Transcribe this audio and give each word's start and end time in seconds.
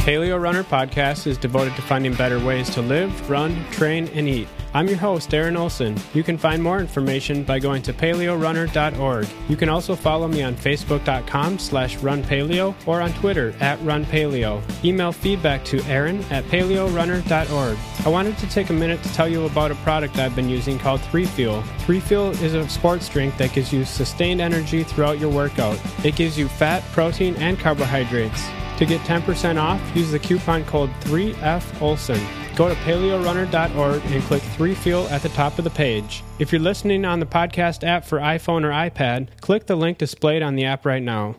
Paleo 0.00 0.40
Runner 0.40 0.64
Podcast 0.64 1.26
is 1.26 1.36
devoted 1.36 1.76
to 1.76 1.82
finding 1.82 2.14
better 2.14 2.42
ways 2.42 2.70
to 2.70 2.80
live, 2.80 3.28
run, 3.28 3.54
train, 3.70 4.08
and 4.14 4.26
eat. 4.26 4.48
I'm 4.72 4.88
your 4.88 4.96
host, 4.96 5.34
Aaron 5.34 5.58
Olson. 5.58 5.94
You 6.14 6.22
can 6.22 6.38
find 6.38 6.62
more 6.62 6.80
information 6.80 7.44
by 7.44 7.58
going 7.58 7.82
to 7.82 7.92
paleorunner.org. 7.92 9.28
You 9.50 9.56
can 9.56 9.68
also 9.68 9.94
follow 9.94 10.26
me 10.26 10.42
on 10.42 10.54
facebook.com 10.54 11.58
slash 11.58 11.98
runpaleo 11.98 12.74
or 12.86 13.02
on 13.02 13.12
Twitter 13.14 13.52
at 13.60 13.78
runpaleo. 13.80 14.62
Email 14.82 15.12
feedback 15.12 15.64
to 15.66 15.82
aaron 15.82 16.24
at 16.30 16.44
paleorunner.org. 16.44 17.78
I 18.06 18.08
wanted 18.08 18.38
to 18.38 18.48
take 18.48 18.70
a 18.70 18.72
minute 18.72 19.02
to 19.02 19.12
tell 19.12 19.28
you 19.28 19.44
about 19.44 19.70
a 19.70 19.76
product 19.76 20.16
I've 20.18 20.34
been 20.34 20.48
using 20.48 20.78
called 20.78 21.00
3Fuel. 21.02 21.62
3Fuel 21.84 22.40
is 22.40 22.54
a 22.54 22.66
sports 22.70 23.06
drink 23.10 23.36
that 23.36 23.52
gives 23.52 23.70
you 23.70 23.84
sustained 23.84 24.40
energy 24.40 24.82
throughout 24.82 25.18
your 25.18 25.30
workout. 25.30 25.78
It 26.06 26.16
gives 26.16 26.38
you 26.38 26.48
fat, 26.48 26.82
protein, 26.92 27.36
and 27.36 27.58
carbohydrates. 27.58 28.48
To 28.80 28.86
get 28.86 29.02
10% 29.02 29.60
off, 29.60 29.94
use 29.94 30.10
the 30.10 30.18
coupon 30.18 30.64
code 30.64 30.88
3FOLSON. 31.00 32.56
Go 32.56 32.66
to 32.66 32.74
paleorunner.org 32.76 34.02
and 34.06 34.22
click 34.22 34.42
3Fuel 34.42 35.10
at 35.10 35.20
the 35.20 35.28
top 35.28 35.58
of 35.58 35.64
the 35.64 35.70
page. 35.70 36.24
If 36.38 36.50
you're 36.50 36.62
listening 36.62 37.04
on 37.04 37.20
the 37.20 37.26
podcast 37.26 37.86
app 37.86 38.06
for 38.06 38.20
iPhone 38.20 38.64
or 38.64 38.70
iPad, 38.70 39.38
click 39.42 39.66
the 39.66 39.76
link 39.76 39.98
displayed 39.98 40.42
on 40.42 40.54
the 40.54 40.64
app 40.64 40.86
right 40.86 41.02
now. 41.02 41.36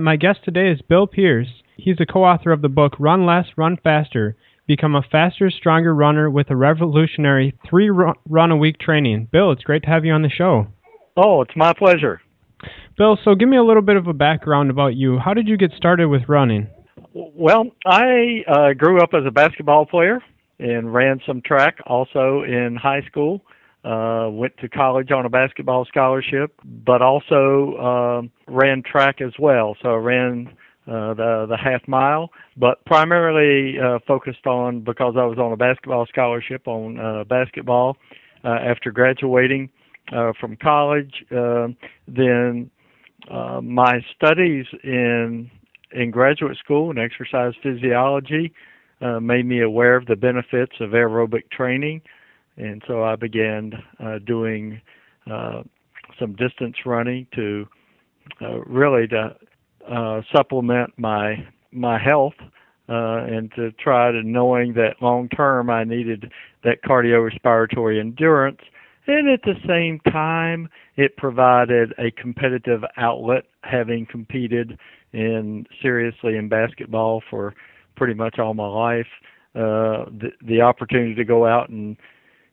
My 0.00 0.16
guest 0.16 0.42
today 0.42 0.70
is 0.70 0.80
Bill 0.80 1.06
Pierce. 1.06 1.62
He's 1.76 1.98
the 1.98 2.06
co 2.06 2.24
author 2.24 2.50
of 2.50 2.62
the 2.62 2.70
book 2.70 2.94
Run 2.98 3.26
Less, 3.26 3.48
Run 3.58 3.76
Faster 3.76 4.38
Become 4.66 4.94
a 4.94 5.02
Faster, 5.02 5.50
Stronger 5.50 5.94
Runner 5.94 6.30
with 6.30 6.50
a 6.50 6.56
Revolutionary 6.56 7.54
Three 7.68 7.90
Run 7.90 8.50
a 8.50 8.56
Week 8.56 8.78
Training. 8.78 9.28
Bill, 9.30 9.52
it's 9.52 9.64
great 9.64 9.82
to 9.82 9.90
have 9.90 10.06
you 10.06 10.14
on 10.14 10.22
the 10.22 10.30
show. 10.30 10.66
Oh, 11.14 11.42
it's 11.42 11.56
my 11.56 11.74
pleasure. 11.74 12.22
Bill, 12.96 13.18
so 13.24 13.34
give 13.34 13.48
me 13.48 13.56
a 13.56 13.62
little 13.62 13.82
bit 13.82 13.96
of 13.96 14.06
a 14.06 14.12
background 14.12 14.70
about 14.70 14.96
you. 14.96 15.18
How 15.18 15.34
did 15.34 15.46
you 15.48 15.56
get 15.56 15.72
started 15.76 16.08
with 16.08 16.22
running? 16.28 16.68
Well, 17.14 17.66
I 17.86 18.44
uh, 18.48 18.72
grew 18.74 19.00
up 19.02 19.10
as 19.14 19.24
a 19.26 19.30
basketball 19.30 19.86
player 19.86 20.20
and 20.58 20.92
ran 20.92 21.20
some 21.26 21.40
track 21.42 21.78
also 21.86 22.42
in 22.42 22.76
high 22.80 23.02
school. 23.02 23.42
Uh, 23.84 24.28
went 24.30 24.56
to 24.58 24.68
college 24.68 25.12
on 25.12 25.24
a 25.24 25.28
basketball 25.28 25.84
scholarship, 25.84 26.52
but 26.84 27.00
also 27.00 27.74
uh, 27.80 28.52
ran 28.52 28.82
track 28.82 29.20
as 29.20 29.32
well. 29.38 29.76
So 29.80 29.90
I 29.90 29.96
ran 29.96 30.48
uh, 30.88 31.14
the 31.14 31.46
the 31.48 31.56
half 31.56 31.86
mile, 31.86 32.30
but 32.56 32.84
primarily 32.86 33.78
uh, 33.78 34.00
focused 34.06 34.46
on 34.46 34.80
because 34.80 35.14
I 35.16 35.24
was 35.24 35.38
on 35.38 35.52
a 35.52 35.56
basketball 35.56 36.06
scholarship 36.06 36.66
on 36.66 36.98
uh, 36.98 37.24
basketball. 37.24 37.96
Uh, 38.44 38.50
after 38.50 38.92
graduating 38.92 39.68
uh, 40.12 40.32
from 40.40 40.56
college, 40.56 41.24
uh, 41.30 41.68
then 42.06 42.70
uh, 43.30 43.60
my 43.62 44.04
studies 44.14 44.66
in 44.82 45.50
in 45.92 46.10
graduate 46.10 46.56
school 46.58 46.90
in 46.90 46.98
exercise 46.98 47.54
physiology 47.62 48.52
uh, 49.00 49.18
made 49.20 49.46
me 49.46 49.62
aware 49.62 49.96
of 49.96 50.06
the 50.06 50.16
benefits 50.16 50.72
of 50.80 50.90
aerobic 50.90 51.50
training, 51.50 52.02
and 52.56 52.82
so 52.86 53.02
I 53.02 53.16
began 53.16 53.72
uh, 54.00 54.18
doing 54.18 54.80
uh, 55.30 55.62
some 56.18 56.34
distance 56.34 56.76
running 56.84 57.26
to 57.34 57.66
uh, 58.42 58.60
really 58.60 59.06
to 59.08 59.36
uh, 59.90 60.22
supplement 60.34 60.92
my 60.96 61.46
my 61.72 61.98
health 61.98 62.34
uh, 62.88 63.24
and 63.28 63.52
to 63.54 63.72
try 63.72 64.10
to 64.10 64.22
knowing 64.22 64.74
that 64.74 64.96
long 65.00 65.28
term 65.28 65.70
I 65.70 65.84
needed 65.84 66.32
that 66.64 66.82
cardiorespiratory 66.82 68.00
endurance 68.00 68.60
and 69.08 69.28
at 69.28 69.40
the 69.42 69.54
same 69.66 69.98
time, 70.12 70.68
it 70.96 71.16
provided 71.16 71.94
a 71.98 72.10
competitive 72.10 72.84
outlet, 72.98 73.44
having 73.62 74.06
competed 74.06 74.78
in 75.12 75.66
seriously 75.82 76.36
in 76.36 76.48
basketball 76.48 77.22
for 77.30 77.54
pretty 77.96 78.14
much 78.14 78.38
all 78.38 78.52
my 78.52 78.68
life. 78.68 79.06
Uh, 79.54 80.04
the, 80.20 80.30
the 80.46 80.60
opportunity 80.60 81.14
to 81.14 81.24
go 81.24 81.46
out 81.46 81.70
and 81.70 81.96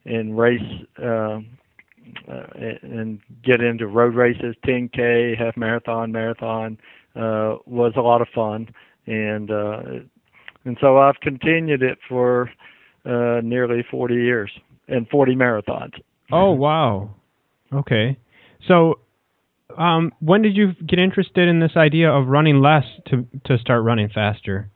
and 0.06 0.38
race 0.38 0.62
uh, 1.04 1.40
uh, 2.32 2.44
and 2.84 3.20
get 3.44 3.62
into 3.62 3.88
road 3.88 4.16
races, 4.16 4.56
10k, 4.66 5.38
half 5.38 5.58
marathon, 5.58 6.12
marathon, 6.12 6.78
uh, 7.16 7.56
was 7.66 7.92
a 7.98 8.02
lot 8.02 8.22
of 8.22 8.28
fun, 8.34 8.70
and 9.08 9.52
uh, 9.52 9.82
and 10.64 10.78
so 10.80 10.98
I've 11.00 11.20
continued 11.22 11.84
it 11.84 11.98
for 12.08 12.50
uh, 13.06 13.42
nearly 13.44 13.84
40 13.92 14.16
years 14.16 14.52
and 14.88 15.08
40 15.10 15.36
marathons. 15.36 15.94
Oh 16.32 16.52
wow. 16.52 17.12
Okay. 17.74 18.18
So 18.68 19.00
um, 19.78 20.12
when 20.20 20.42
did 20.42 20.56
you 20.56 20.74
get 20.86 21.00
interested 21.00 21.48
in 21.48 21.60
this 21.60 21.72
idea 21.76 22.10
of 22.10 22.28
running 22.28 22.62
less 22.62 22.86
to 23.08 23.26
to 23.46 23.58
start 23.58 23.84
running 23.84 24.10
faster? 24.10 24.70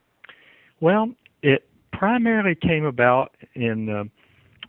Well, 0.81 1.13
it 1.41 1.67
primarily 1.93 2.55
came 2.55 2.85
about 2.85 3.35
in 3.55 3.85
the 3.85 4.09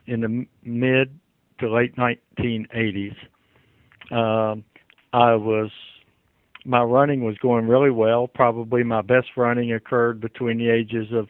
in 0.06 0.20
the 0.20 0.46
mid 0.64 1.18
to 1.60 1.72
late 1.72 1.94
1980s. 1.96 3.14
Um, 4.10 4.64
I 5.12 5.34
was 5.34 5.70
my 6.64 6.82
running 6.82 7.24
was 7.24 7.36
going 7.38 7.66
really 7.66 7.90
well. 7.90 8.26
Probably 8.26 8.82
my 8.82 9.02
best 9.02 9.28
running 9.36 9.72
occurred 9.72 10.20
between 10.20 10.58
the 10.58 10.68
ages 10.68 11.08
of 11.12 11.28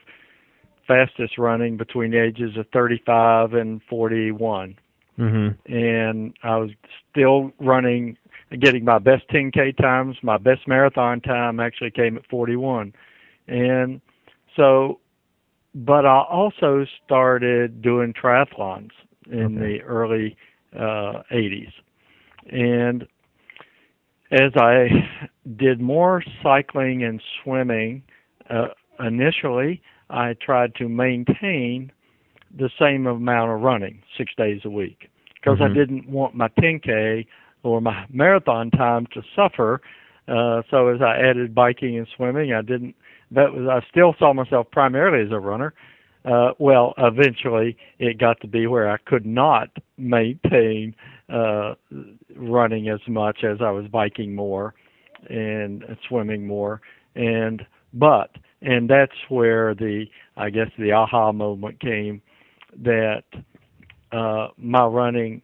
fastest 0.86 1.38
running 1.38 1.76
between 1.76 2.10
the 2.10 2.22
ages 2.22 2.56
of 2.56 2.66
35 2.72 3.54
and 3.54 3.80
41. 3.88 4.76
Mm-hmm. 5.20 5.72
And 5.72 6.34
I 6.42 6.56
was 6.56 6.70
still 7.10 7.52
running, 7.60 8.16
getting 8.58 8.84
my 8.84 8.98
best 8.98 9.28
10K 9.28 9.76
times. 9.76 10.16
My 10.22 10.38
best 10.38 10.66
marathon 10.66 11.20
time 11.20 11.60
actually 11.60 11.90
came 11.90 12.16
at 12.16 12.26
41. 12.28 12.94
And 13.46 14.00
so, 14.56 15.00
but 15.74 16.06
I 16.06 16.22
also 16.22 16.86
started 17.04 17.82
doing 17.82 18.14
triathlons 18.14 18.90
in 19.30 19.58
okay. 19.58 19.78
the 19.78 19.82
early 19.82 20.36
uh, 20.74 21.22
80s. 21.32 21.72
And 22.50 23.06
as 24.30 24.52
I 24.56 24.88
did 25.56 25.80
more 25.80 26.22
cycling 26.42 27.04
and 27.04 27.20
swimming, 27.42 28.02
uh, 28.48 28.68
initially 28.98 29.82
I 30.08 30.34
tried 30.40 30.74
to 30.76 30.88
maintain 30.88 31.92
the 32.56 32.70
same 32.78 33.06
amount 33.06 33.50
of 33.50 33.60
running 33.60 34.02
six 34.16 34.32
days 34.36 34.60
a 34.64 34.70
week 34.70 35.08
because 35.34 35.58
mm-hmm. 35.58 35.72
I 35.72 35.74
didn't 35.74 36.08
want 36.08 36.34
my 36.34 36.48
10K 36.48 37.26
or 37.62 37.80
my 37.80 38.06
marathon 38.12 38.70
time 38.70 39.06
to 39.14 39.22
suffer. 39.34 39.80
Uh, 40.28 40.62
so 40.70 40.88
as 40.88 41.00
I 41.02 41.16
added 41.18 41.54
biking 41.54 41.96
and 41.98 42.06
swimming, 42.16 42.52
I 42.52 42.62
didn't. 42.62 42.94
That 43.32 43.52
was 43.52 43.68
I 43.68 43.86
still 43.88 44.14
saw 44.18 44.32
myself 44.32 44.66
primarily 44.70 45.24
as 45.24 45.32
a 45.32 45.38
runner. 45.38 45.74
Uh, 46.24 46.50
well, 46.58 46.94
eventually 46.98 47.76
it 47.98 48.18
got 48.18 48.40
to 48.40 48.46
be 48.46 48.66
where 48.66 48.90
I 48.90 48.98
could 48.98 49.24
not 49.24 49.68
maintain 49.96 50.94
uh, 51.32 51.74
running 52.36 52.88
as 52.88 53.00
much 53.08 53.44
as 53.44 53.58
I 53.60 53.70
was 53.70 53.86
biking 53.86 54.34
more 54.34 54.74
and 55.28 55.84
swimming 56.08 56.46
more. 56.46 56.80
And 57.14 57.64
but 57.94 58.30
and 58.62 58.88
that's 58.90 59.16
where 59.28 59.74
the 59.74 60.06
I 60.36 60.50
guess 60.50 60.68
the 60.78 60.92
aha 60.92 61.32
moment 61.32 61.80
came 61.80 62.20
that 62.78 63.24
uh, 64.12 64.48
my 64.56 64.84
running 64.84 65.42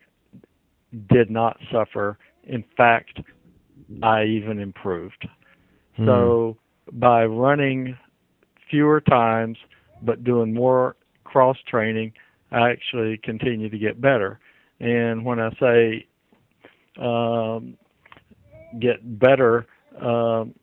did 1.09 1.31
not 1.31 1.59
suffer. 1.73 2.19
In 2.45 2.65
fact, 2.77 3.21
I 4.03 4.25
even 4.25 4.59
improved. 4.59 5.29
Hmm. 5.97 6.07
So 6.07 6.57
by 6.93 7.25
running 7.25 7.97
fewer 8.71 9.01
times 9.01 9.59
but 10.03 10.25
doing 10.25 10.53
more 10.53 10.97
cross 11.25 11.57
training, 11.69 12.13
I 12.53 12.71
actually 12.71 13.19
continue 13.23 13.69
to 13.69 13.79
get 13.79 14.01
better. 14.01 14.39
And 14.81 15.25
when 15.25 15.41
I 15.41 15.51
say 15.59 16.07
um, 17.01 17.77
get 18.79 19.19
better, 19.19 19.67
um, 20.01 20.55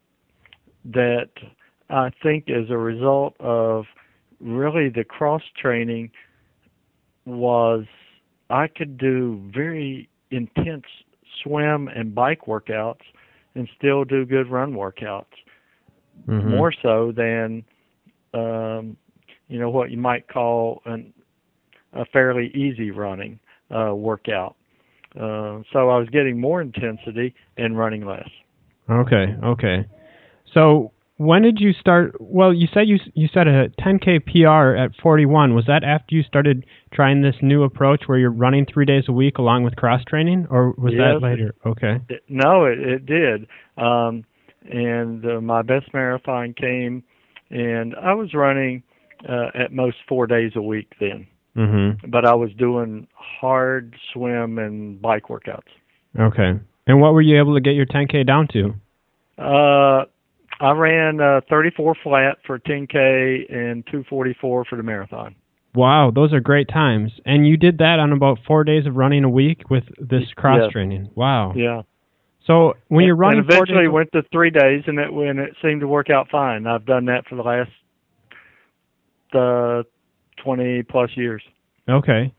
that 0.86 1.30
I 1.90 2.12
think 2.22 2.50
as 2.50 2.70
a 2.70 2.78
result 2.78 3.36
of 3.40 3.86
really 4.40 4.90
the 4.90 5.04
cross 5.04 5.42
training 5.60 6.12
was 7.26 7.86
I 8.50 8.68
could 8.68 8.98
do 8.98 9.42
very 9.54 10.10
intense 10.32 10.86
swim 11.44 11.88
and 11.88 12.14
bike 12.14 12.46
workouts 12.48 13.02
and 13.56 13.68
still 13.78 14.04
do 14.04 14.26
good 14.26 14.50
run 14.50 14.74
workouts. 14.74 15.26
Mm-hmm. 16.28 16.52
More 16.52 16.74
so 16.82 17.12
than 17.16 17.64
um, 18.34 18.98
you 19.48 19.60
know 19.60 19.70
what 19.70 19.92
you 19.92 19.98
might 19.98 20.28
call 20.28 20.82
an, 20.86 21.14
a 21.94 22.06
fairly 22.06 22.48
easy 22.56 22.92
running 22.92 23.40
uh, 23.76 23.94
workout. 23.96 24.56
Uh, 25.16 25.62
so 25.72 25.90
I 25.90 25.98
was 25.98 26.08
getting 26.12 26.40
more 26.40 26.62
intensity 26.62 27.36
and 27.58 27.78
running 27.78 28.06
less. 28.06 28.30
Okay, 28.90 29.36
okay. 29.44 29.86
So 30.54 30.92
when 31.18 31.42
did 31.42 31.60
you 31.60 31.74
start? 31.74 32.16
Well, 32.20 32.54
you 32.54 32.68
said 32.74 32.88
you 32.88 32.98
you 33.14 33.28
said 33.34 33.48
a 33.48 33.70
10k 33.82 34.26
PR 34.26 34.76
at 34.76 34.92
41. 35.02 35.54
Was 35.54 35.66
that 35.68 35.84
after 35.84 36.16
you 36.16 36.24
started 36.24 36.66
trying 36.94 37.22
this 37.22 37.36
new 37.42 37.64
approach 37.64 38.04
where 38.08 38.18
you're 38.18 38.32
running 38.32 38.66
three 38.66 38.86
days 38.86 39.06
a 39.08 39.12
week 39.12 39.38
along 39.38 39.64
with 39.64 39.76
cross 39.76 40.02
training, 40.08 40.48
or 40.50 40.72
was 40.72 40.94
yes, 40.94 41.02
that 41.02 41.22
later? 41.22 41.56
Okay. 41.66 42.02
It, 42.10 42.24
no, 42.30 42.66
it, 42.66 42.80
it 42.80 43.06
did. 43.06 43.48
Um, 43.78 44.26
and 44.72 45.26
uh, 45.26 45.42
my 45.42 45.62
best 45.62 45.94
marathon 45.94 46.54
came 46.54 47.04
and 47.54 47.96
I 47.96 48.14
was 48.14 48.34
running 48.34 48.84
uh, 49.30 49.48
at 49.54 49.72
most 49.72 49.98
four 50.10 50.28
days 50.28 50.52
a 50.56 50.62
week 50.62 50.92
then. 51.00 51.28
Mm-hmm. 51.56 52.10
But 52.10 52.26
I 52.26 52.34
was 52.34 52.50
doing 52.58 53.08
hard 53.14 53.96
swim 54.12 54.58
and 54.58 55.00
bike 55.00 55.26
workouts. 55.30 55.62
Okay. 56.20 56.60
And 56.88 57.00
what 57.00 57.14
were 57.14 57.22
you 57.22 57.40
able 57.40 57.54
to 57.54 57.62
get 57.62 57.76
your 57.76 57.86
10K 57.86 58.26
down 58.26 58.48
to? 58.54 58.74
Uh, 59.38 60.06
I 60.64 60.72
ran 60.72 61.20
uh, 61.20 61.42
34 61.50 61.96
flat 62.02 62.38
for 62.48 62.58
10K 62.58 63.54
and 63.54 63.86
244 63.88 64.66
for 64.66 64.76
the 64.78 64.84
marathon. 64.84 65.36
Wow, 65.76 66.12
those 66.14 66.32
are 66.34 66.40
great 66.40 66.70
times. 66.70 67.12
And 67.26 67.46
you 67.48 67.58
did 67.58 67.80
that 67.80 68.00
on 68.00 68.12
about 68.14 68.40
four 68.48 68.64
days 68.64 68.86
of 68.86 68.96
running 68.96 69.24
a 69.24 69.30
week 69.30 69.70
with 69.70 69.84
this 70.00 70.24
cross 70.36 70.60
Yes. 70.64 70.72
training. 70.72 71.10
Wow. 71.16 71.54
Yeah. 71.56 71.82
So 72.48 72.76
when 72.88 73.06
you're 73.06 73.16
running 73.16 73.40
and 73.40 73.52
eventually 73.52 73.88
went 73.88 74.12
to 74.14 74.22
three 74.32 74.52
days, 74.52 74.84
and 74.88 75.00
it 75.00 75.10
and 75.10 75.40
it 75.40 75.56
seemed 75.62 75.82
to 75.82 75.88
work 75.88 76.10
out 76.10 76.30
fine. 76.30 76.68
I've 76.68 76.86
done 76.86 77.06
that 77.06 77.26
for 77.28 77.36
the 77.36 77.42
last 77.42 77.72
uh, 79.34 79.84
20 80.44 80.84
plus 80.84 81.10
years. 81.16 81.42
okay. 81.90 82.34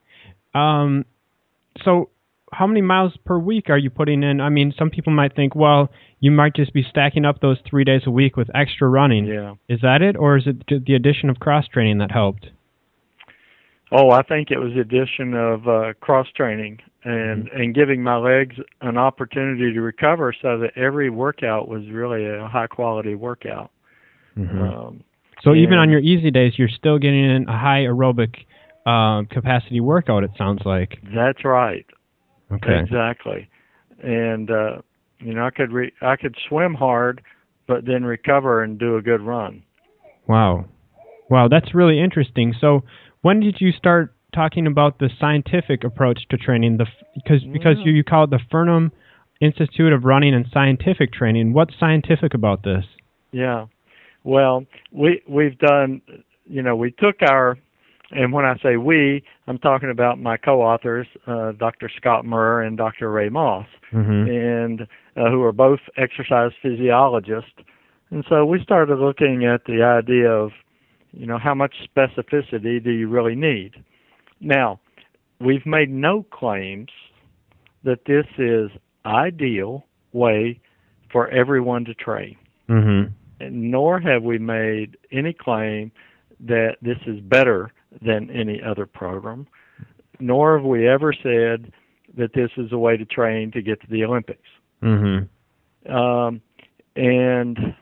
Um, 0.54 1.04
so 1.84 2.10
how 2.56 2.66
many 2.66 2.80
miles 2.80 3.12
per 3.24 3.38
week 3.38 3.68
are 3.68 3.78
you 3.78 3.90
putting 3.90 4.22
in? 4.22 4.40
I 4.40 4.48
mean, 4.48 4.72
some 4.78 4.90
people 4.90 5.12
might 5.12 5.34
think, 5.34 5.54
well, 5.54 5.90
you 6.20 6.30
might 6.30 6.54
just 6.54 6.72
be 6.72 6.84
stacking 6.88 7.24
up 7.24 7.40
those 7.40 7.58
three 7.68 7.84
days 7.84 8.02
a 8.06 8.10
week 8.10 8.36
with 8.36 8.48
extra 8.54 8.88
running. 8.88 9.26
Yeah. 9.26 9.54
Is 9.68 9.80
that 9.82 10.02
it, 10.02 10.16
or 10.16 10.36
is 10.36 10.44
it 10.46 10.64
the 10.86 10.94
addition 10.94 11.30
of 11.30 11.38
cross 11.40 11.66
training 11.68 11.98
that 11.98 12.10
helped? 12.10 12.46
Oh, 13.92 14.10
I 14.10 14.22
think 14.22 14.50
it 14.50 14.58
was 14.58 14.72
the 14.74 14.80
addition 14.80 15.34
of 15.34 15.68
uh, 15.68 15.92
cross 16.00 16.26
training 16.34 16.78
and 17.04 17.48
and 17.48 17.74
giving 17.74 18.02
my 18.02 18.16
legs 18.16 18.56
an 18.80 18.96
opportunity 18.96 19.72
to 19.74 19.80
recover, 19.80 20.34
so 20.40 20.58
that 20.58 20.70
every 20.76 21.10
workout 21.10 21.68
was 21.68 21.82
really 21.90 22.24
a 22.26 22.48
high 22.48 22.66
quality 22.66 23.14
workout. 23.14 23.70
Um, 24.36 25.04
So 25.42 25.54
even 25.54 25.74
on 25.74 25.90
your 25.90 26.00
easy 26.00 26.30
days, 26.30 26.54
you're 26.56 26.68
still 26.68 26.98
getting 26.98 27.24
in 27.24 27.48
a 27.48 27.58
high 27.58 27.82
aerobic 27.82 28.34
uh, 28.86 29.22
capacity 29.30 29.80
workout. 29.80 30.24
It 30.24 30.30
sounds 30.38 30.62
like. 30.64 30.98
that's 31.14 31.44
right. 31.44 31.86
Okay. 32.54 32.80
Exactly. 32.82 33.48
And 34.02 34.50
uh, 34.50 34.82
you 35.18 35.34
know, 35.34 35.44
I 35.44 35.50
could 35.50 35.72
re- 35.72 35.92
I 36.02 36.16
could 36.16 36.36
swim 36.48 36.74
hard, 36.74 37.22
but 37.66 37.84
then 37.86 38.04
recover 38.04 38.62
and 38.62 38.78
do 38.78 38.96
a 38.96 39.02
good 39.02 39.20
run. 39.20 39.62
Wow. 40.26 40.66
Wow, 41.30 41.48
that's 41.48 41.74
really 41.74 42.00
interesting. 42.00 42.54
So, 42.60 42.84
when 43.22 43.40
did 43.40 43.56
you 43.60 43.72
start 43.72 44.14
talking 44.34 44.66
about 44.66 44.98
the 44.98 45.08
scientific 45.18 45.84
approach 45.84 46.20
to 46.30 46.36
training? 46.36 46.76
The 46.76 46.86
because 47.14 47.42
because 47.52 47.76
you, 47.84 47.92
you 47.92 48.04
call 48.04 48.24
it 48.24 48.30
the 48.30 48.40
Furman 48.50 48.92
Institute 49.40 49.92
of 49.92 50.04
Running 50.04 50.34
and 50.34 50.46
Scientific 50.52 51.12
Training. 51.12 51.52
What's 51.52 51.74
scientific 51.80 52.34
about 52.34 52.62
this? 52.62 52.84
Yeah. 53.32 53.66
Well, 54.22 54.66
we 54.92 55.22
we've 55.26 55.58
done 55.58 56.02
you 56.46 56.62
know, 56.62 56.76
we 56.76 56.90
took 56.90 57.16
our 57.22 57.58
and 58.14 58.32
when 58.32 58.44
I 58.44 58.56
say 58.62 58.76
we, 58.76 59.22
I'm 59.46 59.58
talking 59.58 59.90
about 59.90 60.18
my 60.18 60.36
co-authors, 60.36 61.06
uh, 61.26 61.52
Dr. 61.52 61.90
Scott 61.96 62.24
Murr 62.24 62.62
and 62.62 62.76
Dr. 62.76 63.10
Ray 63.10 63.28
Moss, 63.28 63.66
Mm-hmm. 63.92 64.28
and 64.28 64.80
uh, 65.16 65.30
who 65.30 65.42
are 65.44 65.52
both 65.52 65.78
exercise 65.96 66.50
physiologists. 66.60 67.52
And 68.10 68.24
so 68.28 68.44
we 68.44 68.60
started 68.60 68.98
looking 68.98 69.44
at 69.44 69.66
the 69.66 69.84
idea 69.84 70.28
of, 70.28 70.50
you 71.12 71.26
know, 71.26 71.38
how 71.38 71.54
much 71.54 71.74
specificity 71.96 72.82
do 72.82 72.90
you 72.90 73.08
really 73.08 73.36
need? 73.36 73.84
Now, 74.40 74.80
we've 75.40 75.64
made 75.64 75.90
no 75.90 76.24
claims 76.32 76.90
that 77.84 78.00
this 78.06 78.26
is 78.36 78.70
ideal 79.06 79.84
way 80.12 80.60
for 81.12 81.28
everyone 81.28 81.84
to 81.84 81.94
train. 81.94 82.36
Mm-hmm. 82.68 83.12
Nor 83.70 84.00
have 84.00 84.24
we 84.24 84.38
made 84.38 84.96
any 85.12 85.32
claim 85.32 85.92
that 86.40 86.76
this 86.82 86.98
is 87.06 87.20
better 87.20 87.70
than 88.02 88.30
any 88.30 88.62
other 88.62 88.86
program, 88.86 89.46
nor 90.20 90.56
have 90.56 90.66
we 90.66 90.88
ever 90.88 91.12
said 91.12 91.72
that 92.16 92.32
this 92.34 92.50
is 92.56 92.72
a 92.72 92.78
way 92.78 92.96
to 92.96 93.04
train 93.04 93.50
to 93.52 93.62
get 93.62 93.80
to 93.80 93.86
the 93.88 94.04
Olympics. 94.04 94.48
Mm-hmm. 94.82 95.94
Um, 95.94 96.40
and 96.96 97.74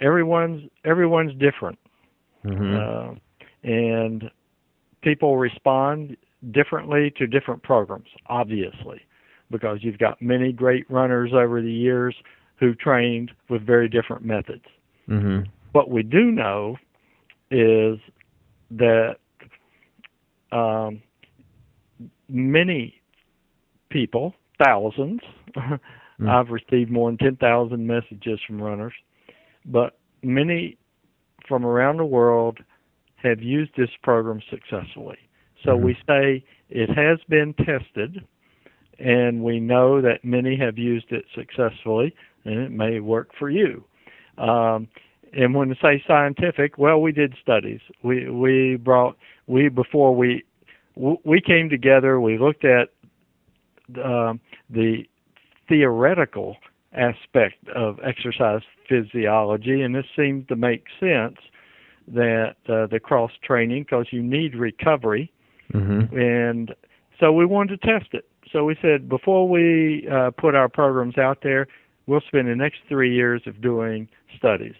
everyone's 0.00 0.68
everyone's 0.84 1.32
different, 1.38 1.78
Mm-hmm. 2.44 2.76
uh, 2.76 3.68
and 3.68 4.30
people 5.02 5.36
respond 5.36 6.16
differently 6.52 7.12
to 7.16 7.26
different 7.26 7.62
programs. 7.62 8.08
Obviously, 8.26 9.00
because 9.50 9.78
you've 9.82 9.98
got 9.98 10.20
many 10.22 10.52
great 10.52 10.88
runners 10.90 11.32
over 11.32 11.60
the 11.60 11.72
years 11.72 12.14
who 12.56 12.74
trained 12.74 13.32
with 13.48 13.66
very 13.66 13.88
different 13.88 14.24
methods. 14.24 14.64
mm-hmm. 15.08 15.42
What 15.72 15.90
we 15.90 16.02
do 16.02 16.30
know 16.30 16.76
is 17.50 17.98
that 18.70 19.16
um, 20.52 21.02
many 22.28 23.00
people, 23.90 24.34
thousands, 24.62 25.20
I've 26.26 26.48
received 26.48 26.90
more 26.90 27.10
than 27.10 27.18
10,000 27.18 27.86
messages 27.86 28.40
from 28.46 28.60
runners, 28.60 28.94
but 29.66 29.98
many 30.22 30.78
from 31.46 31.64
around 31.64 31.98
the 31.98 32.04
world 32.04 32.58
have 33.16 33.40
used 33.42 33.72
this 33.76 33.90
program 34.02 34.40
successfully. 34.50 35.18
So 35.64 35.76
Mhm. 35.76 35.82
we 35.82 35.94
say 36.06 36.44
it 36.70 36.90
has 36.90 37.22
been 37.28 37.54
tested, 37.54 38.24
and 38.98 39.42
we 39.42 39.60
know 39.60 40.00
that 40.00 40.24
many 40.24 40.56
have 40.56 40.78
used 40.78 41.12
it 41.12 41.24
successfully, 41.34 42.14
and 42.44 42.58
it 42.58 42.70
may 42.70 43.00
work 43.00 43.34
for 43.34 43.50
you. 43.50 43.84
Um, 44.38 44.88
and 45.32 45.54
when 45.54 45.68
we 45.68 45.76
say 45.82 46.02
scientific, 46.06 46.78
well, 46.78 47.00
we 47.00 47.12
did 47.12 47.34
studies. 47.40 47.80
We 48.02 48.28
we 48.30 48.76
brought 48.76 49.16
we 49.46 49.68
before 49.68 50.14
we 50.14 50.44
we 50.96 51.40
came 51.40 51.68
together. 51.68 52.20
We 52.20 52.38
looked 52.38 52.64
at 52.64 52.88
um, 54.02 54.40
the 54.70 55.04
theoretical 55.68 56.56
aspect 56.92 57.68
of 57.74 57.98
exercise 58.04 58.62
physiology, 58.88 59.82
and 59.82 59.94
this 59.94 60.06
seemed 60.16 60.48
to 60.48 60.56
make 60.56 60.84
sense 60.98 61.36
that 62.08 62.56
uh, 62.68 62.86
the 62.86 63.00
cross 63.00 63.32
training 63.42 63.82
because 63.82 64.06
you 64.10 64.22
need 64.22 64.54
recovery, 64.54 65.32
Mm-hmm. 65.72 66.16
and 66.16 66.74
so 67.18 67.32
we 67.32 67.44
wanted 67.44 67.80
to 67.80 67.86
test 67.86 68.14
it. 68.14 68.28
So 68.52 68.64
we 68.64 68.76
said 68.80 69.08
before 69.08 69.48
we 69.48 70.08
uh, 70.10 70.30
put 70.30 70.54
our 70.54 70.68
programs 70.68 71.18
out 71.18 71.38
there, 71.42 71.66
we'll 72.06 72.20
spend 72.20 72.48
the 72.48 72.54
next 72.54 72.78
three 72.88 73.12
years 73.12 73.42
of 73.46 73.60
doing 73.60 74.08
studies, 74.36 74.74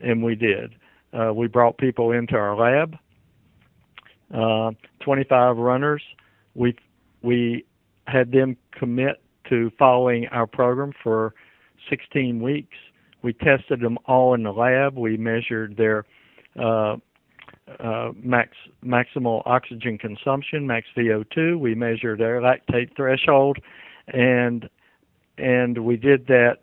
and 0.00 0.22
we 0.22 0.34
did. 0.34 0.74
Uh, 1.12 1.32
we 1.32 1.46
brought 1.46 1.78
people 1.78 2.12
into 2.12 2.34
our 2.34 2.56
lab, 2.56 2.96
uh, 4.34 4.72
25 5.00 5.56
runners. 5.56 6.02
We 6.54 6.76
we 7.22 7.64
had 8.06 8.32
them 8.32 8.56
commit 8.72 9.22
to 9.48 9.70
following 9.78 10.26
our 10.28 10.46
program 10.46 10.92
for 11.02 11.34
16 11.88 12.42
weeks. 12.42 12.76
We 13.22 13.32
tested 13.32 13.80
them 13.80 13.98
all 14.06 14.34
in 14.34 14.42
the 14.42 14.52
lab. 14.52 14.96
We 14.96 15.16
measured 15.16 15.76
their 15.76 16.04
uh, 16.58 16.96
uh, 17.80 18.12
max 18.22 18.50
maximal 18.84 19.42
oxygen 19.46 19.98
consumption, 19.98 20.66
max 20.66 20.86
VO2. 20.96 21.58
We 21.58 21.74
measured 21.74 22.20
their 22.20 22.40
lactate 22.40 22.94
threshold, 22.96 23.58
and 24.08 24.68
and 25.38 25.78
we 25.78 25.96
did 25.96 26.26
that 26.28 26.58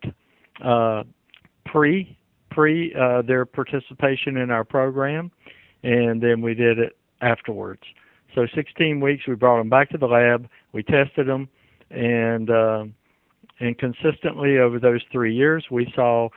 uh, 0.64 1.04
pre 1.66 2.18
pre 2.54 2.94
uh, 2.96 3.22
their 3.22 3.46
participation 3.46 4.38
in 4.38 4.52
our 4.52 4.64
program, 4.64 5.32
and 5.84 6.22
then 6.22 6.42
we 6.42 6.54
did 6.54 6.80
it 6.80 6.96
afterwards. 7.22 7.82
So 8.36 8.48
16 8.56 9.00
weeks, 9.00 9.24
we 9.28 9.36
brought 9.36 9.58
them 9.58 9.70
back 9.70 9.90
to 9.92 9.98
the 9.98 10.08
lab. 10.08 10.48
We 10.72 10.84
tested 10.84 11.28
them, 11.28 11.48
and 11.90 12.50
uh, 12.50 12.86
and 13.60 13.78
consistently 13.78 14.58
over 14.58 14.80
those 14.80 15.02
three 15.12 15.36
years, 15.36 15.66
we 15.70 15.92
saw 15.96 16.30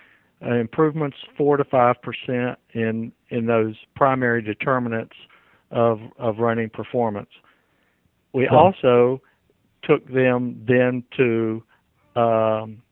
uh, 0.44 0.54
improvements 0.54 1.16
four 1.36 1.56
to 1.56 1.64
five 1.64 1.96
percent 2.02 2.58
in 2.74 3.12
in 3.30 3.46
those 3.46 3.74
primary 3.94 4.42
determinants 4.42 5.14
of 5.70 6.00
of 6.18 6.38
running 6.38 6.70
performance. 6.70 7.30
We 8.32 8.48
also 8.48 9.22
took 9.82 10.06
them 10.12 10.62
then 10.68 11.04
to 11.16 11.62
um, 12.16 12.82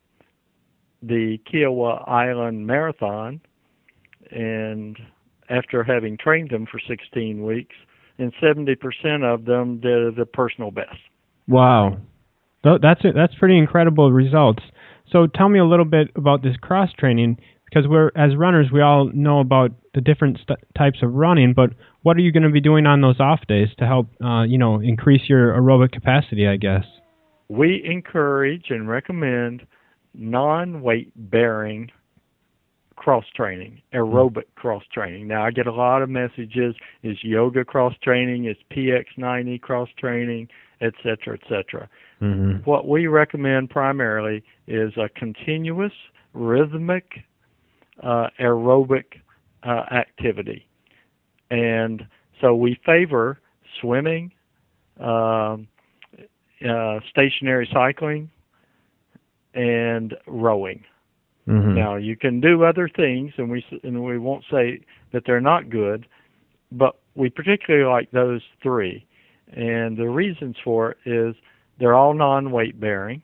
the 1.07 1.39
Kiawah 1.53 2.09
Island 2.09 2.67
Marathon, 2.67 3.41
and 4.31 4.99
after 5.49 5.85
having 5.85 6.17
trained 6.17 6.51
them 6.51 6.67
for 6.71 6.81
16 6.89 7.45
weeks, 7.45 7.75
and 8.19 8.33
70% 8.43 8.77
of 9.23 9.45
them 9.45 9.81
did 9.81 10.17
the 10.17 10.27
personal 10.27 10.71
best. 10.71 10.97
Wow, 11.47 11.99
that's 12.63 13.01
it. 13.05 13.15
That's 13.15 13.35
pretty 13.35 13.59
incredible 13.59 14.13
results. 14.13 14.63
So 15.11 15.27
tell 15.27 15.49
me 15.49 15.59
a 15.59 15.65
little 15.65 15.85
bit 15.85 16.09
about 16.17 16.43
this 16.43 16.57
cross 16.57 16.91
training 16.99 17.39
because 17.67 17.89
we're 17.89 18.11
as 18.17 18.37
runners 18.37 18.69
we 18.73 18.81
all 18.81 19.11
know 19.13 19.41
about 19.41 19.73
the 19.95 20.01
different 20.01 20.39
st- 20.39 20.59
types 20.77 20.99
of 21.03 21.13
running, 21.13 21.53
but 21.55 21.71
what 22.03 22.17
are 22.17 22.21
you 22.21 22.33
going 22.33 22.45
to 22.45 22.51
be 22.51 22.61
doing 22.61 22.87
on 22.87 23.01
those 23.01 23.21
off 23.21 23.41
days 23.49 23.69
to 23.79 23.87
help 23.87 24.09
uh, 24.25 24.43
you 24.43 24.59
know 24.59 24.81
increase 24.81 25.23
your 25.29 25.53
aerobic 25.53 25.93
capacity? 25.93 26.47
I 26.47 26.57
guess. 26.57 26.85
We 27.49 27.83
encourage 27.85 28.67
and 28.71 28.89
recommend 28.89 29.67
non 30.15 30.83
weight 30.83 31.13
bearing 31.17 31.91
cross 32.97 33.25
training, 33.35 33.83
aerobic 33.93 34.45
cross 34.55 34.83
training. 34.93 35.29
Now 35.29 35.45
I 35.45 35.51
get 35.51 35.67
a 35.67 35.73
lot 35.73 36.03
of 36.03 36.09
messages: 36.09 36.75
is 37.03 37.19
yoga 37.23 37.65
cross 37.65 37.95
training, 38.03 38.47
is 38.47 38.57
PX90 38.71 39.61
cross 39.61 39.89
training, 39.99 40.49
etc., 40.81 41.39
etc. 41.43 41.89
Mm-hmm. 42.23 42.69
What 42.69 42.89
we 42.89 43.07
recommend 43.07 43.71
primarily 43.71 44.43
is 44.67 44.93
a 44.97 45.09
continuous, 45.09 45.93
rhythmic, 46.33 47.25
uh, 48.03 48.29
aerobic 48.41 49.05
uh, 49.63 49.85
activity, 49.93 50.67
and 51.51 52.07
so 52.41 52.55
we 52.55 52.79
favor 52.87 53.39
swimming, 53.81 54.33
um, 55.01 55.67
uh, 56.69 57.01
stationary 57.11 57.69
cycling, 57.73 58.31
and 59.55 60.15
rowing. 60.27 60.85
Mm-hmm. 61.49 61.75
Now 61.75 61.97
you 61.97 62.17
can 62.17 62.41
do 62.41 62.65
other 62.65 62.89
things, 62.89 63.33
and 63.37 63.51
we 63.51 63.65
and 63.83 64.03
we 64.03 64.19
won't 64.19 64.45
say 64.51 64.81
that 65.13 65.23
they're 65.27 65.41
not 65.41 65.71
good, 65.71 66.07
but 66.73 66.97
we 67.15 67.29
particularly 67.29 67.87
like 67.87 68.11
those 68.11 68.43
three, 68.63 69.07
and 69.53 69.97
the 69.97 70.09
reasons 70.09 70.57
for 70.65 70.93
it 70.93 70.99
is 71.05 71.35
they're 71.79 71.95
all 71.95 72.15
non-weight 72.15 72.81
bearing. 72.81 73.23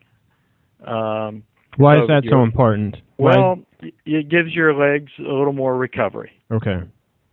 Um, 0.86 1.44
Why 1.76 1.96
so 1.96 2.02
is 2.02 2.08
that 2.08 2.22
so 2.28 2.42
important? 2.42 2.96
Well, 3.18 3.60
Why? 3.80 3.92
it 4.04 4.28
gives 4.28 4.54
your 4.54 4.74
legs 4.74 5.10
a 5.18 5.22
little 5.22 5.52
more 5.52 5.76
recovery. 5.76 6.32
Okay. 6.50 6.82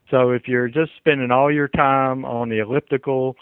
So 0.09 0.31
if 0.31 0.47
you're 0.47 0.69
just 0.69 0.91
spending 0.97 1.31
all 1.31 1.51
your 1.51 1.67
time 1.67 2.23
on 2.23 2.49
the 2.49 2.59
elliptical 2.59 3.35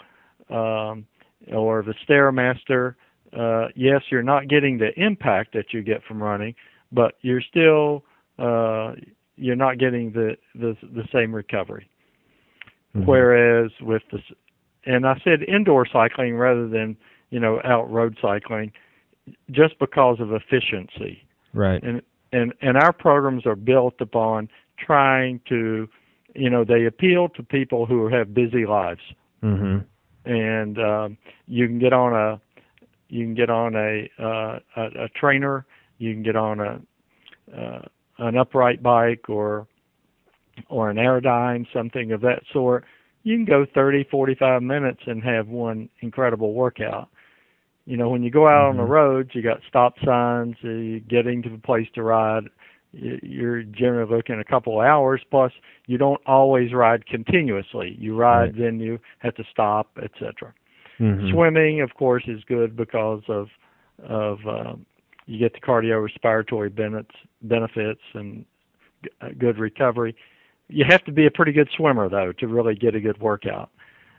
um, 0.50 1.06
or 1.52 1.82
the 1.82 1.94
stairmaster, 2.08 2.94
uh, 3.36 3.68
yes, 3.74 4.02
you're 4.10 4.22
not 4.22 4.48
getting 4.48 4.78
the 4.78 4.90
impact 4.96 5.52
that 5.52 5.72
you 5.72 5.82
get 5.82 6.02
from 6.04 6.22
running, 6.22 6.54
but 6.92 7.14
you're 7.20 7.42
still 7.42 8.04
uh, 8.38 8.92
you're 9.36 9.56
not 9.56 9.78
getting 9.78 10.12
the 10.12 10.36
the, 10.54 10.76
the 10.82 11.04
same 11.12 11.34
recovery. 11.34 11.88
Mm-hmm. 12.96 13.06
Whereas 13.06 13.70
with 13.80 14.02
the 14.10 14.18
and 14.84 15.06
I 15.06 15.20
said 15.22 15.42
indoor 15.42 15.86
cycling 15.86 16.36
rather 16.36 16.68
than 16.68 16.96
you 17.30 17.40
know 17.40 17.60
out 17.64 17.90
road 17.90 18.16
cycling, 18.22 18.72
just 19.50 19.78
because 19.78 20.18
of 20.20 20.32
efficiency. 20.32 21.26
Right. 21.52 21.82
And 21.82 22.02
and 22.32 22.54
and 22.60 22.76
our 22.76 22.92
programs 22.92 23.46
are 23.46 23.56
built 23.56 23.94
upon 24.00 24.48
trying 24.78 25.40
to, 25.48 25.88
you 26.34 26.50
know, 26.50 26.64
they 26.64 26.84
appeal 26.84 27.28
to 27.30 27.42
people 27.42 27.86
who 27.86 28.08
have 28.08 28.34
busy 28.34 28.66
lives. 28.66 29.00
Mm-hmm. 29.42 29.78
And 30.30 30.78
um, 30.78 31.18
you 31.46 31.66
can 31.66 31.78
get 31.78 31.92
on 31.92 32.12
a 32.12 32.40
you 33.08 33.24
can 33.24 33.34
get 33.34 33.50
on 33.50 33.74
a 33.74 34.10
uh, 34.18 34.58
a, 34.76 35.04
a 35.04 35.08
trainer 35.10 35.66
you 35.98 36.12
can 36.12 36.22
get 36.22 36.36
on 36.36 36.60
a 36.60 36.80
uh, 37.56 37.82
an 38.18 38.36
upright 38.36 38.82
bike 38.82 39.28
or 39.28 39.66
or 40.68 40.90
an 40.90 40.96
Airdyne, 40.96 41.66
something 41.72 42.12
of 42.12 42.20
that 42.22 42.42
sort. 42.52 42.84
You 43.24 43.36
can 43.36 43.44
go 43.44 43.66
30, 43.74 44.04
45 44.10 44.62
minutes 44.62 45.00
and 45.06 45.22
have 45.22 45.48
one 45.48 45.88
incredible 46.00 46.54
workout. 46.54 47.08
You 47.84 47.96
know, 47.96 48.08
when 48.08 48.22
you 48.22 48.30
go 48.30 48.48
out 48.48 48.62
mm-hmm. 48.62 48.70
on 48.70 48.76
the 48.76 48.82
mm-hmm. 48.82 48.92
roads, 48.92 49.30
you 49.34 49.42
got 49.42 49.60
stop 49.68 49.94
signs, 50.04 50.56
uh, 50.64 50.68
you 50.68 51.00
getting 51.00 51.42
to 51.42 51.50
the 51.50 51.58
place 51.58 51.88
to 51.94 52.02
ride. 52.02 52.44
You're 52.92 53.62
generally 53.62 54.16
looking 54.16 54.40
a 54.40 54.44
couple 54.44 54.80
of 54.80 54.86
hours. 54.86 55.20
Plus, 55.30 55.52
you 55.86 55.98
don't 55.98 56.20
always 56.24 56.72
ride 56.72 57.06
continuously. 57.06 57.94
You 57.98 58.16
ride, 58.16 58.56
right. 58.56 58.58
then 58.58 58.80
you 58.80 58.98
have 59.18 59.34
to 59.34 59.44
stop, 59.52 59.90
etc. 60.02 60.54
Mm-hmm. 61.00 61.30
Swimming, 61.30 61.80
of 61.80 61.94
course, 61.94 62.24
is 62.26 62.42
good 62.44 62.76
because 62.76 63.22
of 63.28 63.48
of 64.04 64.38
um, 64.46 64.86
you 65.26 65.38
get 65.38 65.52
the 65.52 65.60
cardiorespiratory 65.60 66.74
benefits, 66.74 67.14
benefits 67.42 68.00
and 68.14 68.44
good 69.38 69.58
recovery. 69.58 70.14
You 70.68 70.84
have 70.88 71.04
to 71.04 71.12
be 71.12 71.26
a 71.26 71.30
pretty 71.30 71.52
good 71.52 71.68
swimmer 71.76 72.08
though 72.08 72.32
to 72.32 72.46
really 72.46 72.74
get 72.74 72.94
a 72.94 73.00
good 73.00 73.20
workout, 73.20 73.70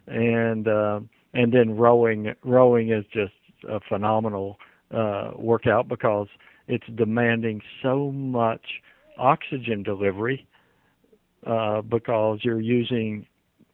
and 0.07 0.67
uh, 0.67 0.99
and 1.33 1.51
then 1.51 1.75
rowing 1.75 2.33
rowing 2.43 2.91
is 2.91 3.05
just 3.11 3.33
a 3.67 3.79
phenomenal 3.79 4.57
uh, 4.93 5.31
workout 5.35 5.87
because 5.87 6.27
it's 6.67 6.85
demanding 6.95 7.61
so 7.81 8.11
much 8.11 8.81
oxygen 9.17 9.83
delivery 9.83 10.47
uh, 11.45 11.81
because 11.81 12.39
you're 12.43 12.61
using 12.61 13.25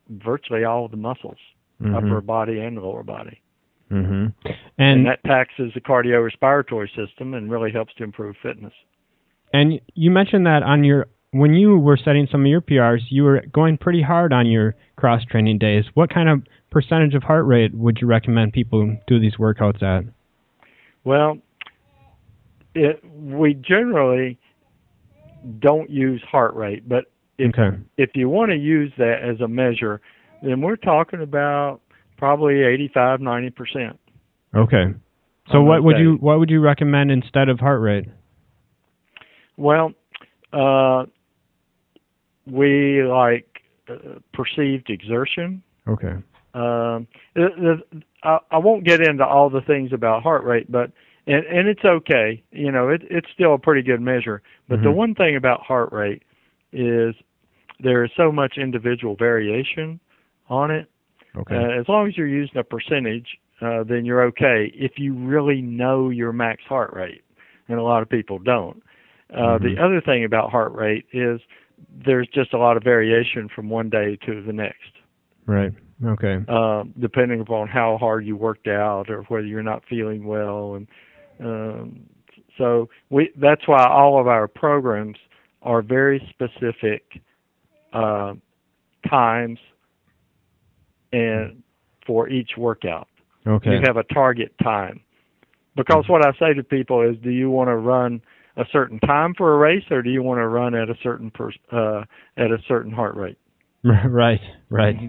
virtually 0.09 0.63
all 0.63 0.85
of 0.85 0.91
the 0.91 0.97
muscles, 0.97 1.37
mm-hmm. 1.83 1.95
upper 1.95 2.21
body 2.21 2.59
and 2.59 2.77
lower 2.77 3.03
body. 3.03 3.41
Mm-hmm. 3.91 4.27
And, 4.45 4.55
and, 4.77 5.05
that 5.05 5.23
taxes 5.25 5.71
the 5.75 5.81
cardiorespiratory 5.81 6.87
system 6.95 7.33
and 7.33 7.51
really 7.51 7.71
helps 7.71 7.93
to 7.95 8.03
improve 8.03 8.35
fitness. 8.41 8.73
And 9.53 9.79
you 9.93 10.09
mentioned 10.09 10.47
that 10.47 10.63
on 10.63 10.83
your 10.83 11.07
when 11.31 11.53
you 11.55 11.77
were 11.77 11.97
setting 11.97 12.27
some 12.31 12.41
of 12.41 12.47
your 12.47 12.61
PRs, 12.61 13.01
you 13.09 13.23
were 13.23 13.43
going 13.51 13.77
pretty 13.77 14.01
hard 14.01 14.33
on 14.33 14.45
your 14.45 14.75
cross 14.95 15.23
training 15.25 15.57
days. 15.57 15.83
What 15.95 16.13
kind 16.13 16.29
of 16.29 16.43
percentage 16.69 17.15
of 17.15 17.23
heart 17.23 17.45
rate 17.45 17.73
would 17.73 17.97
you 17.99 18.07
recommend 18.07 18.53
people 18.53 18.95
do 19.07 19.19
these 19.19 19.35
workouts 19.37 19.81
at? 19.81 20.05
Well, 21.03 21.37
it, 22.75 23.03
we 23.13 23.55
generally 23.55 24.39
don't 25.59 25.89
use 25.89 26.23
heart 26.29 26.55
rate, 26.55 26.87
but 26.87 27.05
if 27.37 27.57
okay. 27.57 27.77
if 27.97 28.11
you 28.13 28.29
want 28.29 28.51
to 28.51 28.57
use 28.57 28.93
that 28.97 29.23
as 29.23 29.41
a 29.41 29.47
measure, 29.47 30.01
then 30.43 30.61
we're 30.61 30.75
talking 30.75 31.21
about 31.21 31.81
probably 32.17 32.63
85, 32.63 33.21
90 33.21 33.49
percent. 33.51 33.99
Okay. 34.55 34.93
So 35.51 35.61
what 35.61 35.83
would 35.83 35.97
you 35.97 36.13
what 36.19 36.39
would 36.39 36.49
you 36.49 36.61
recommend 36.61 37.11
instead 37.11 37.49
of 37.49 37.59
heart 37.59 37.81
rate? 37.81 38.05
Well, 39.57 39.93
uh, 40.53 41.05
we 42.45 43.03
like 43.03 43.61
uh, 43.89 44.19
perceived 44.33 44.89
exertion. 44.89 45.61
Okay. 45.87 46.13
Um, 46.53 47.07
the, 47.35 47.49
the, 47.57 48.01
I, 48.23 48.37
I 48.51 48.57
won't 48.57 48.85
get 48.85 49.01
into 49.01 49.25
all 49.25 49.49
the 49.49 49.61
things 49.61 49.91
about 49.91 50.23
heart 50.23 50.43
rate, 50.43 50.71
but 50.71 50.91
and 51.27 51.45
and 51.45 51.67
it's 51.67 51.83
okay. 51.83 52.41
You 52.51 52.71
know, 52.71 52.89
it 52.89 53.01
it's 53.09 53.27
still 53.33 53.53
a 53.53 53.59
pretty 53.59 53.81
good 53.81 54.01
measure. 54.01 54.41
But 54.69 54.75
mm-hmm. 54.75 54.85
the 54.85 54.91
one 54.91 55.15
thing 55.15 55.35
about 55.35 55.61
heart 55.61 55.91
rate 55.91 56.23
is 56.71 57.15
there 57.81 58.05
is 58.05 58.11
so 58.15 58.31
much 58.31 58.57
individual 58.57 59.15
variation 59.17 59.99
on 60.49 60.71
it 60.71 60.89
Okay. 61.35 61.55
Uh, 61.55 61.79
as 61.79 61.87
long 61.87 62.07
as 62.07 62.17
you're 62.17 62.27
using 62.27 62.57
a 62.57 62.63
percentage, 62.63 63.27
uh, 63.61 63.83
then 63.83 64.05
you're 64.05 64.23
okay. 64.25 64.71
If 64.75 64.93
you 64.97 65.13
really 65.13 65.61
know 65.61 66.09
your 66.09 66.31
max 66.31 66.61
heart 66.67 66.93
rate, 66.93 67.23
and 67.67 67.79
a 67.79 67.83
lot 67.83 68.01
of 68.01 68.09
people 68.09 68.39
don't. 68.39 68.83
Uh, 69.33 69.57
mm-hmm. 69.57 69.65
The 69.65 69.81
other 69.81 70.01
thing 70.01 70.25
about 70.25 70.51
heart 70.51 70.73
rate 70.73 71.05
is 71.11 71.39
there's 72.05 72.27
just 72.33 72.53
a 72.53 72.57
lot 72.57 72.77
of 72.77 72.83
variation 72.83 73.49
from 73.53 73.69
one 73.69 73.89
day 73.89 74.17
to 74.25 74.43
the 74.43 74.53
next. 74.53 74.91
Right. 75.45 75.71
Okay. 76.05 76.37
Uh, 76.47 76.83
depending 76.99 77.39
upon 77.39 77.67
how 77.67 77.97
hard 77.97 78.25
you 78.25 78.35
worked 78.35 78.67
out 78.67 79.09
or 79.09 79.23
whether 79.23 79.45
you're 79.45 79.63
not 79.63 79.83
feeling 79.89 80.25
well, 80.25 80.75
and 80.75 80.87
um, 81.39 82.01
so 82.57 82.89
we 83.09 83.31
that's 83.37 83.67
why 83.67 83.85
all 83.87 84.19
of 84.19 84.27
our 84.27 84.47
programs 84.47 85.17
are 85.61 85.81
very 85.81 86.21
specific 86.29 87.03
uh, 87.93 88.33
times 89.09 89.57
and 91.13 91.63
for 92.05 92.27
each 92.27 92.51
workout. 92.57 93.07
Okay. 93.47 93.71
You 93.71 93.81
have 93.85 93.97
a 93.97 94.03
target 94.03 94.53
time. 94.61 94.99
Because 95.75 96.05
what 96.07 96.25
I 96.25 96.31
say 96.37 96.53
to 96.53 96.63
people 96.63 97.01
is, 97.01 97.15
do 97.23 97.29
you 97.29 97.49
want 97.49 97.69
to 97.69 97.75
run 97.77 98.21
a 98.57 98.65
certain 98.71 98.99
time 98.99 99.33
for 99.35 99.53
a 99.53 99.57
race, 99.57 99.83
or 99.89 100.01
do 100.01 100.11
you 100.11 100.21
want 100.21 100.39
to 100.39 100.47
run 100.47 100.75
at 100.75 100.89
a 100.89 100.95
certain 101.01 101.31
per, 101.31 101.49
uh, 101.71 102.03
at 102.37 102.51
a 102.51 102.57
certain 102.67 102.91
heart 102.91 103.15
rate? 103.15 103.37
Right, 103.85 104.39
right. 104.69 104.95
Mm-hmm. 104.95 105.07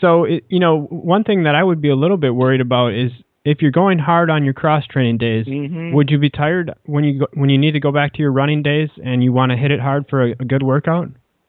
So, 0.00 0.24
it, 0.24 0.44
you 0.48 0.60
know, 0.60 0.82
one 0.90 1.24
thing 1.24 1.44
that 1.44 1.54
I 1.54 1.64
would 1.64 1.80
be 1.80 1.88
a 1.88 1.96
little 1.96 2.18
bit 2.18 2.34
worried 2.34 2.60
about 2.60 2.92
is 2.92 3.10
if 3.44 3.62
you're 3.62 3.70
going 3.70 3.98
hard 3.98 4.28
on 4.28 4.44
your 4.44 4.52
cross 4.52 4.84
training 4.86 5.16
days, 5.16 5.46
mm-hmm. 5.46 5.94
would 5.94 6.10
you 6.10 6.18
be 6.18 6.28
tired 6.28 6.74
when 6.84 7.04
you 7.04 7.20
go, 7.20 7.26
when 7.32 7.48
you 7.48 7.56
need 7.56 7.72
to 7.72 7.80
go 7.80 7.90
back 7.90 8.12
to 8.14 8.18
your 8.18 8.32
running 8.32 8.62
days 8.62 8.90
and 9.02 9.24
you 9.24 9.32
want 9.32 9.50
to 9.50 9.56
hit 9.56 9.70
it 9.70 9.80
hard 9.80 10.04
for 10.10 10.26
a, 10.26 10.32
a 10.32 10.44
good 10.44 10.62
workout? 10.62 11.08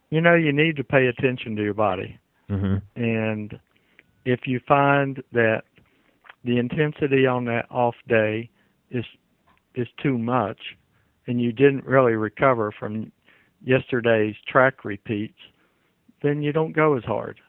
You 0.09 0.21
know, 0.21 0.35
you 0.35 0.53
need 0.53 0.77
to 0.77 0.83
pay 0.85 1.07
attention 1.07 1.57
to 1.57 1.63
your 1.63 1.73
body. 1.73 2.17
Mm-hmm. 2.49 3.01
And 3.01 3.59
if 4.25 4.41
you 4.45 4.59
find 4.67 5.21
that 5.33 5.63
the 6.43 6.57
intensity 6.57 7.25
on 7.25 7.45
that 7.45 7.65
off 7.69 7.95
day 8.07 8.49
is 8.91 9.05
is 9.75 9.87
too 10.01 10.17
much, 10.17 10.59
and 11.27 11.39
you 11.39 11.51
didn't 11.51 11.85
really 11.85 12.13
recover 12.13 12.71
from 12.77 13.11
yesterday's 13.63 14.35
track 14.47 14.83
repeats, 14.83 15.37
then 16.23 16.41
you 16.41 16.51
don't 16.51 16.73
go 16.73 16.97
as 16.97 17.03
hard. 17.03 17.39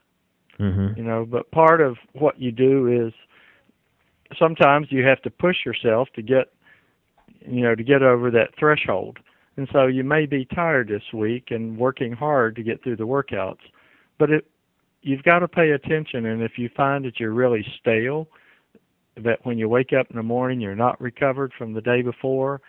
Mm-hmm. 0.58 0.98
You 0.98 1.04
know, 1.04 1.26
but 1.28 1.50
part 1.50 1.80
of 1.80 1.96
what 2.12 2.38
you 2.38 2.52
do 2.52 3.06
is 3.06 3.12
sometimes 4.38 4.88
you 4.90 5.04
have 5.06 5.22
to 5.22 5.30
push 5.30 5.56
yourself 5.64 6.08
to 6.14 6.22
get 6.22 6.52
you 7.40 7.62
know 7.62 7.74
to 7.74 7.82
get 7.82 8.02
over 8.02 8.30
that 8.30 8.50
threshold. 8.58 9.18
And 9.56 9.68
so 9.72 9.86
you 9.86 10.04
may 10.04 10.26
be 10.26 10.44
tired 10.44 10.88
this 10.88 11.02
week 11.12 11.46
and 11.50 11.76
working 11.76 12.12
hard 12.12 12.56
to 12.56 12.62
get 12.62 12.82
through 12.82 12.96
the 12.96 13.06
workouts, 13.06 13.58
but 14.18 14.30
it 14.30 14.46
you've 15.02 15.22
got 15.22 15.40
to 15.40 15.48
pay 15.48 15.70
attention. 15.70 16.26
And 16.26 16.42
if 16.42 16.52
you 16.56 16.68
find 16.76 17.04
that 17.04 17.18
you're 17.18 17.32
really 17.32 17.64
stale, 17.80 18.28
that 19.16 19.38
when 19.44 19.58
you 19.58 19.68
wake 19.68 19.92
up 19.92 20.06
in 20.10 20.16
the 20.16 20.22
morning 20.22 20.60
you're 20.60 20.74
not 20.74 21.00
recovered 21.00 21.52
from 21.56 21.72
the 21.72 21.80
day 21.80 22.02
before, 22.02 22.60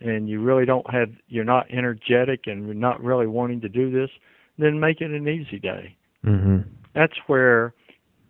and 0.00 0.28
you 0.28 0.40
really 0.40 0.64
don't 0.64 0.88
have 0.90 1.10
you're 1.28 1.44
not 1.44 1.70
energetic 1.70 2.46
and 2.46 2.64
you're 2.66 2.74
not 2.74 3.02
really 3.02 3.26
wanting 3.26 3.60
to 3.60 3.68
do 3.68 3.90
this, 3.90 4.10
then 4.58 4.80
make 4.80 5.00
it 5.00 5.10
an 5.10 5.28
easy 5.28 5.58
day. 5.58 5.96
Mm-hmm. 6.24 6.60
That's 6.94 7.16
where 7.26 7.74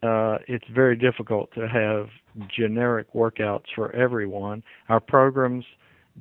uh, 0.02 0.38
it's 0.48 0.66
very 0.74 0.96
difficult 0.96 1.52
to 1.54 1.68
have 1.68 2.08
generic 2.54 3.12
workouts 3.14 3.66
for 3.74 3.94
everyone. 3.94 4.62
Our 4.88 5.00
programs 5.00 5.64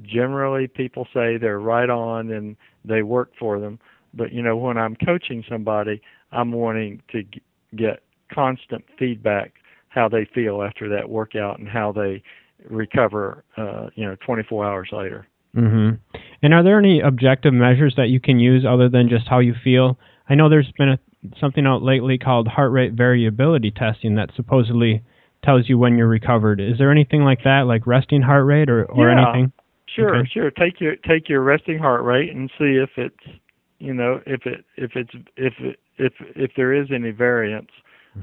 generally 0.03 0.67
people 0.67 1.07
say 1.13 1.37
they're 1.37 1.59
right 1.59 1.89
on 1.89 2.31
and 2.31 2.55
they 2.85 3.01
work 3.01 3.31
for 3.39 3.59
them, 3.59 3.79
but 4.13 4.31
you 4.31 4.41
know 4.41 4.55
when 4.55 4.77
I'm 4.77 4.95
coaching 4.95 5.43
somebody, 5.49 6.01
I'm 6.31 6.51
wanting 6.51 7.01
to 7.11 7.23
g- 7.23 7.41
get 7.75 8.03
constant 8.33 8.83
feedback 8.97 9.53
how 9.89 10.07
they 10.07 10.27
feel 10.33 10.63
after 10.63 10.87
that 10.89 11.09
workout 11.09 11.59
and 11.59 11.67
how 11.67 11.91
they 11.91 12.23
recover 12.69 13.43
uh, 13.57 13.87
you 13.95 14.05
know 14.05 14.15
24 14.25 14.65
hours 14.65 14.89
later. 14.91 15.27
Mm-hmm. 15.55 15.95
And 16.43 16.53
are 16.53 16.63
there 16.63 16.79
any 16.79 17.01
objective 17.01 17.53
measures 17.53 17.95
that 17.97 18.07
you 18.07 18.19
can 18.19 18.39
use 18.39 18.65
other 18.67 18.87
than 18.87 19.09
just 19.09 19.27
how 19.27 19.39
you 19.39 19.53
feel? 19.63 19.97
I 20.29 20.35
know 20.35 20.49
there's 20.49 20.71
been 20.77 20.89
a, 20.89 20.99
something 21.39 21.65
out 21.65 21.83
lately 21.83 22.17
called 22.17 22.47
heart 22.47 22.71
rate 22.71 22.93
variability 22.93 23.71
testing 23.71 24.15
that 24.15 24.29
supposedly 24.35 25.03
tells 25.43 25.67
you 25.67 25.77
when 25.77 25.97
you're 25.97 26.07
recovered. 26.07 26.61
Is 26.61 26.77
there 26.77 26.91
anything 26.91 27.23
like 27.23 27.43
that, 27.43 27.63
like 27.67 27.85
resting 27.85 28.21
heart 28.21 28.45
rate 28.45 28.69
or, 28.69 28.85
or 28.85 29.09
yeah, 29.09 29.21
anything? 29.21 29.51
Sure, 29.93 30.15
okay. 30.15 30.29
sure. 30.33 30.51
Take 30.51 30.79
your 30.79 30.95
take 30.95 31.27
your 31.27 31.41
resting 31.41 31.77
heart 31.77 32.03
rate 32.03 32.33
and 32.33 32.49
see 32.57 32.79
if 32.81 32.91
it's 32.95 33.39
you 33.79 33.93
know 33.93 34.21
if 34.25 34.45
it 34.45 34.63
if 34.77 34.91
it's 34.95 35.11
if 35.35 35.53
it, 35.59 35.79
if 36.01 36.13
if 36.35 36.51
there 36.57 36.73
is 36.73 36.87
any 36.93 37.11
variance 37.11 37.71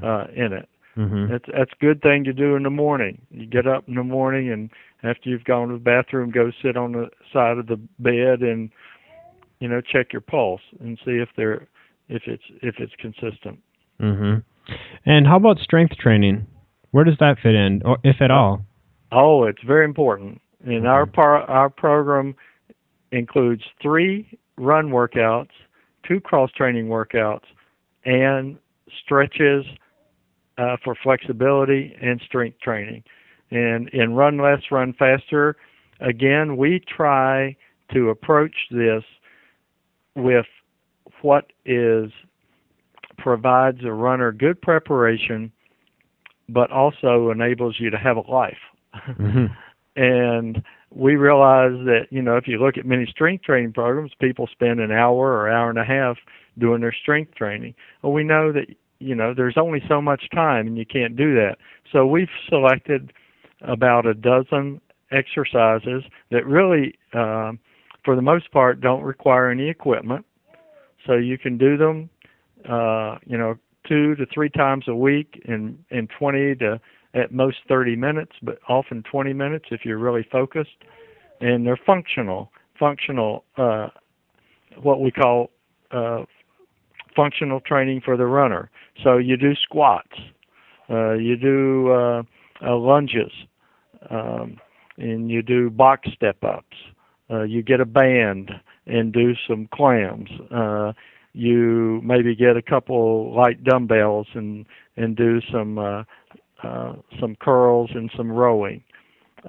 uh, 0.03 0.25
in 0.35 0.53
it. 0.53 0.67
Mm-hmm. 0.97 1.31
That's 1.31 1.45
that's 1.55 1.71
a 1.71 1.85
good 1.85 2.01
thing 2.01 2.23
to 2.25 2.33
do 2.33 2.55
in 2.55 2.63
the 2.63 2.69
morning. 2.69 3.21
You 3.31 3.45
get 3.45 3.65
up 3.67 3.87
in 3.87 3.95
the 3.95 4.03
morning 4.03 4.51
and 4.51 4.69
after 5.03 5.29
you've 5.29 5.45
gone 5.45 5.69
to 5.69 5.75
the 5.75 5.79
bathroom, 5.79 6.29
go 6.29 6.51
sit 6.61 6.75
on 6.75 6.91
the 6.91 7.07
side 7.31 7.57
of 7.57 7.67
the 7.67 7.79
bed 7.99 8.41
and 8.41 8.69
you 9.59 9.67
know 9.67 9.81
check 9.81 10.11
your 10.11 10.21
pulse 10.21 10.61
and 10.79 10.97
see 11.05 11.17
if 11.23 11.29
there 11.37 11.67
if 12.09 12.23
it's 12.27 12.43
if 12.61 12.75
it's 12.79 12.93
consistent. 12.99 13.59
Mm-hmm. 14.01 14.39
And 15.05 15.27
how 15.27 15.37
about 15.37 15.59
strength 15.59 15.95
training? 15.97 16.45
Where 16.91 17.05
does 17.05 17.17
that 17.19 17.37
fit 17.41 17.55
in, 17.55 17.81
or 17.85 17.97
if 18.03 18.21
at 18.21 18.31
all? 18.31 18.65
Oh, 19.11 19.45
it's 19.45 19.63
very 19.65 19.85
important. 19.85 20.41
And 20.65 20.83
Mm-hmm. 20.83 20.87
our 20.87 21.05
par- 21.05 21.49
our 21.49 21.69
program 21.69 22.35
includes 23.11 23.63
three 23.81 24.37
run 24.57 24.89
workouts, 24.89 25.55
two 26.05 26.19
cross 26.19 26.51
training 26.51 26.87
workouts, 26.87 27.47
and 28.05 28.57
stretches 29.03 29.65
uh, 30.57 30.77
for 30.83 30.95
flexibility 31.01 31.95
and 32.01 32.21
strength 32.25 32.59
training. 32.59 33.03
And 33.51 33.89
in 33.89 34.13
Run 34.13 34.37
Less, 34.37 34.61
Run 34.71 34.93
Faster, 34.93 35.55
again, 35.99 36.57
we 36.57 36.81
try 36.87 37.55
to 37.93 38.09
approach 38.09 38.55
this 38.71 39.03
with 40.15 40.45
what 41.21 41.51
is 41.65 42.11
provides 43.17 43.79
a 43.83 43.91
runner 43.91 44.31
good 44.31 44.61
preparation, 44.61 45.51
but 46.47 46.71
also 46.71 47.31
enables 47.31 47.75
you 47.79 47.89
to 47.89 47.97
have 47.97 48.17
a 48.17 48.31
life. 48.31 48.57
Mm-hmm. 49.07 49.45
and 49.95 50.63
we 50.91 51.15
realize 51.15 51.73
that 51.85 52.07
you 52.09 52.21
know 52.21 52.37
if 52.37 52.47
you 52.47 52.57
look 52.57 52.77
at 52.77 52.85
many 52.85 53.05
strength 53.05 53.43
training 53.43 53.73
programs, 53.73 54.11
people 54.19 54.47
spend 54.51 54.79
an 54.79 54.91
hour 54.91 55.33
or 55.33 55.49
hour 55.49 55.69
and 55.69 55.79
a 55.79 55.85
half 55.85 56.17
doing 56.57 56.81
their 56.81 56.95
strength 57.01 57.35
training. 57.35 57.73
Well, 58.01 58.13
we 58.13 58.23
know 58.23 58.51
that 58.51 58.67
you 58.99 59.15
know 59.15 59.33
there's 59.33 59.57
only 59.57 59.81
so 59.87 60.01
much 60.01 60.23
time, 60.33 60.67
and 60.67 60.77
you 60.77 60.85
can't 60.85 61.15
do 61.15 61.35
that. 61.35 61.57
So 61.91 62.05
we've 62.05 62.29
selected 62.47 63.13
about 63.61 64.05
a 64.05 64.13
dozen 64.13 64.81
exercises 65.11 66.03
that 66.31 66.45
really, 66.45 66.95
um, 67.13 67.59
for 68.03 68.15
the 68.15 68.21
most 68.21 68.51
part, 68.51 68.81
don't 68.81 69.03
require 69.03 69.49
any 69.49 69.69
equipment. 69.69 70.25
So 71.05 71.13
you 71.13 71.37
can 71.37 71.57
do 71.57 71.77
them, 71.77 72.09
uh, 72.69 73.17
you 73.25 73.37
know, 73.37 73.55
two 73.87 74.15
to 74.15 74.25
three 74.33 74.49
times 74.49 74.85
a 74.87 74.95
week 74.95 75.41
in 75.45 75.77
in 75.89 76.07
20 76.17 76.55
to 76.55 76.79
at 77.13 77.31
most 77.31 77.57
30 77.67 77.95
minutes, 77.95 78.33
but 78.41 78.59
often 78.67 79.03
20 79.03 79.33
minutes 79.33 79.65
if 79.71 79.81
you're 79.83 79.97
really 79.97 80.25
focused. 80.31 80.83
And 81.41 81.65
they're 81.65 81.79
functional, 81.85 82.51
functional, 82.77 83.45
uh, 83.57 83.87
what 84.81 85.01
we 85.01 85.11
call 85.11 85.49
uh, 85.91 86.23
functional 87.15 87.59
training 87.61 88.01
for 88.03 88.17
the 88.17 88.25
runner. 88.25 88.69
So 89.03 89.17
you 89.17 89.37
do 89.37 89.55
squats, 89.55 90.11
uh, 90.89 91.13
you 91.13 91.35
do 91.37 91.91
uh, 91.91 92.23
uh, 92.65 92.75
lunges, 92.77 93.31
um, 94.09 94.57
and 94.97 95.29
you 95.29 95.41
do 95.41 95.69
box 95.69 96.09
step 96.13 96.43
ups. 96.43 96.75
Uh, 97.31 97.43
you 97.43 97.61
get 97.61 97.79
a 97.79 97.85
band 97.85 98.51
and 98.87 99.13
do 99.13 99.33
some 99.47 99.67
clams. 99.73 100.29
Uh, 100.51 100.93
you 101.33 102.01
maybe 102.03 102.35
get 102.35 102.57
a 102.57 102.61
couple 102.61 103.33
light 103.35 103.63
dumbbells 103.63 104.27
and 104.33 104.65
and 104.97 105.15
do 105.15 105.39
some 105.51 105.77
uh, 105.77 106.03
uh, 106.63 106.93
some 107.19 107.35
curls 107.35 107.89
and 107.93 108.11
some 108.15 108.31
rowing. 108.31 108.83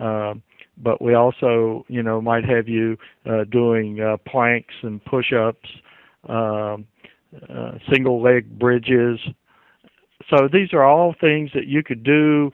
Uh, 0.01 0.35
but 0.83 1.03
we 1.03 1.15
also, 1.15 1.85
you 1.89 2.03
know, 2.03 2.21
might 2.21 2.45
have 2.45 2.69
you 2.69 2.97
uh, 3.27 3.45
doing 3.45 4.01
uh, 4.01 4.17
planks 4.27 4.75
and 4.83 5.05
push-ups, 5.05 5.69
um, 6.29 6.87
uh, 7.49 7.73
single 7.93 8.23
leg 8.23 8.59
bridges. 8.59 9.19
So 10.29 10.49
these 10.53 10.73
are 10.73 10.85
all 10.85 11.15
things 11.21 11.51
that 11.55 11.67
you 11.67 11.83
could 11.83 12.03
do 12.03 12.53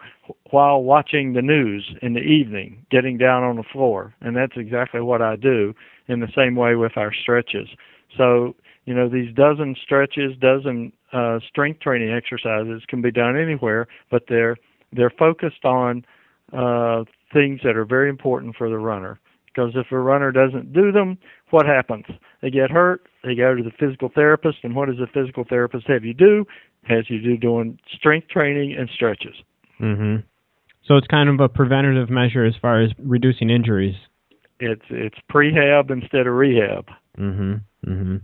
while 0.50 0.82
watching 0.82 1.34
the 1.34 1.42
news 1.42 1.94
in 2.02 2.14
the 2.14 2.20
evening, 2.20 2.84
getting 2.90 3.18
down 3.18 3.42
on 3.42 3.56
the 3.56 3.64
floor, 3.72 4.14
and 4.20 4.34
that's 4.36 4.56
exactly 4.56 5.00
what 5.00 5.20
I 5.22 5.36
do. 5.36 5.74
In 6.08 6.20
the 6.20 6.28
same 6.36 6.54
way 6.54 6.76
with 6.76 6.96
our 6.96 7.12
stretches. 7.12 7.68
So 8.16 8.54
you 8.84 8.94
know 8.94 9.08
these 9.08 9.34
dozen 9.34 9.74
stretches, 9.82 10.36
dozen 10.40 10.92
uh, 11.16 11.38
strength 11.48 11.80
training 11.80 12.10
exercises 12.10 12.82
can 12.88 13.00
be 13.00 13.10
done 13.10 13.36
anywhere, 13.36 13.86
but 14.10 14.24
they're 14.28 14.56
they're 14.92 15.12
focused 15.18 15.64
on 15.64 16.04
uh, 16.52 17.04
things 17.32 17.60
that 17.64 17.76
are 17.76 17.84
very 17.86 18.08
important 18.08 18.54
for 18.56 18.68
the 18.68 18.78
runner. 18.78 19.18
Because 19.46 19.72
if 19.74 19.90
a 19.90 19.98
runner 19.98 20.30
doesn't 20.30 20.74
do 20.74 20.92
them, 20.92 21.16
what 21.50 21.64
happens? 21.64 22.04
They 22.42 22.50
get 22.50 22.70
hurt. 22.70 23.06
They 23.24 23.34
go 23.34 23.54
to 23.54 23.62
the 23.62 23.70
physical 23.70 24.10
therapist, 24.14 24.58
and 24.62 24.76
what 24.76 24.88
does 24.88 24.98
the 24.98 25.06
physical 25.06 25.44
therapist 25.48 25.86
have 25.88 26.04
you 26.04 26.12
do? 26.12 26.44
Has 26.82 27.08
you 27.08 27.20
do 27.22 27.36
doing 27.38 27.78
strength 27.94 28.28
training 28.28 28.76
and 28.78 28.88
stretches. 28.94 29.34
Mm-hmm. 29.80 30.16
So 30.86 30.96
it's 30.96 31.06
kind 31.06 31.28
of 31.28 31.40
a 31.40 31.48
preventative 31.48 32.10
measure 32.10 32.44
as 32.44 32.54
far 32.60 32.82
as 32.82 32.90
reducing 32.98 33.50
injuries. 33.50 33.96
It's 34.60 34.84
it's 34.90 35.16
prehab 35.30 35.90
instead 35.90 36.26
of 36.26 36.34
rehab. 36.34 36.86
Mm-hmm. 37.18 37.90
Mm-hmm. 37.90 38.16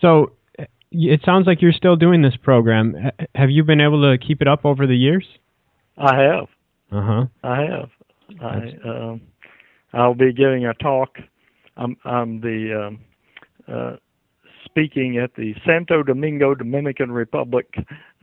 So 0.00 0.32
it 0.94 1.20
sounds 1.24 1.46
like 1.46 1.60
you're 1.60 1.72
still 1.72 1.96
doing 1.96 2.22
this 2.22 2.36
program. 2.42 2.94
Have 3.34 3.50
you 3.50 3.64
been 3.64 3.80
able 3.80 4.02
to 4.02 4.18
keep 4.24 4.40
it 4.40 4.48
up 4.48 4.64
over 4.64 4.86
the 4.86 4.96
years? 4.96 5.26
I 5.98 6.16
have. 6.16 6.46
Uh 6.92 7.02
huh. 7.02 7.26
I 7.42 7.60
have. 7.62 7.90
I 8.40 8.88
um, 8.88 9.20
I'll 9.92 10.14
be 10.14 10.32
giving 10.32 10.66
a 10.66 10.74
talk. 10.74 11.18
I'm 11.76 11.96
I'm 12.04 12.40
the 12.40 12.86
um, 12.86 13.00
uh, 13.68 13.96
speaking 14.64 15.18
at 15.18 15.34
the 15.34 15.54
Santo 15.66 16.02
Domingo 16.02 16.54
Dominican 16.54 17.12
Republic 17.12 17.66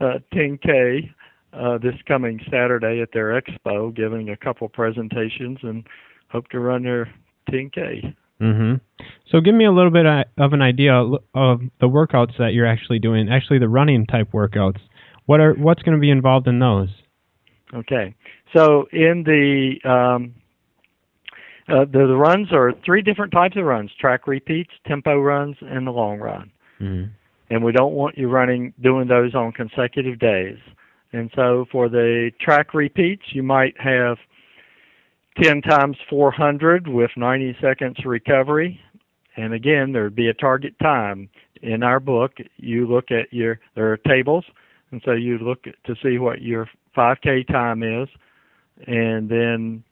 uh, 0.00 0.18
10K 0.34 1.10
uh, 1.52 1.78
this 1.78 1.94
coming 2.06 2.40
Saturday 2.50 3.00
at 3.00 3.10
their 3.12 3.40
expo, 3.40 3.94
giving 3.94 4.30
a 4.30 4.36
couple 4.36 4.68
presentations 4.68 5.58
and 5.62 5.86
hope 6.28 6.48
to 6.48 6.60
run 6.60 6.82
their 6.82 7.12
10K. 7.50 8.14
Mhm. 8.42 8.80
So 9.26 9.40
give 9.40 9.54
me 9.54 9.64
a 9.64 9.72
little 9.72 9.90
bit 9.90 10.04
of 10.04 10.52
an 10.52 10.62
idea 10.62 10.94
of 10.94 11.62
the 11.78 11.88
workouts 11.88 12.36
that 12.38 12.52
you're 12.54 12.66
actually 12.66 12.98
doing. 12.98 13.30
Actually, 13.30 13.60
the 13.60 13.68
running 13.68 14.04
type 14.06 14.32
workouts. 14.32 14.80
What 15.26 15.40
are 15.40 15.54
what's 15.54 15.82
going 15.82 15.96
to 15.96 16.00
be 16.00 16.10
involved 16.10 16.48
in 16.48 16.58
those? 16.58 16.88
Okay. 17.72 18.14
So 18.54 18.88
in 18.92 19.22
the 19.24 19.76
um, 19.88 20.34
uh, 21.68 21.84
the, 21.84 22.06
the 22.06 22.16
runs 22.16 22.52
are 22.52 22.72
three 22.84 23.00
different 23.00 23.32
types 23.32 23.56
of 23.56 23.64
runs: 23.64 23.92
track 24.00 24.26
repeats, 24.26 24.70
tempo 24.86 25.20
runs, 25.20 25.56
and 25.60 25.86
the 25.86 25.92
long 25.92 26.18
run. 26.18 26.50
Mhm. 26.80 27.10
And 27.48 27.62
we 27.62 27.70
don't 27.70 27.94
want 27.94 28.18
you 28.18 28.28
running 28.28 28.72
doing 28.80 29.06
those 29.06 29.34
on 29.34 29.52
consecutive 29.52 30.18
days. 30.18 30.58
And 31.12 31.30
so 31.36 31.66
for 31.70 31.88
the 31.88 32.32
track 32.40 32.74
repeats, 32.74 33.22
you 33.34 33.42
might 33.42 33.78
have 33.78 34.18
10 35.40 35.62
times 35.62 35.96
400 36.10 36.88
with 36.88 37.10
90 37.16 37.56
seconds 37.60 37.96
recovery. 38.04 38.80
And 39.36 39.54
again, 39.54 39.92
there'd 39.92 40.14
be 40.14 40.28
a 40.28 40.34
target 40.34 40.78
time. 40.80 41.28
In 41.62 41.82
our 41.82 42.00
book, 42.00 42.32
you 42.56 42.86
look 42.86 43.10
at 43.10 43.32
your, 43.32 43.60
there 43.76 43.92
are 43.92 43.96
tables, 43.96 44.44
and 44.90 45.00
so 45.04 45.12
you 45.12 45.38
look 45.38 45.62
to 45.62 45.94
see 46.02 46.18
what 46.18 46.42
your 46.42 46.68
5K 46.96 47.46
time 47.46 47.82
is, 47.84 48.08
and 48.86 49.28
then 49.28 49.84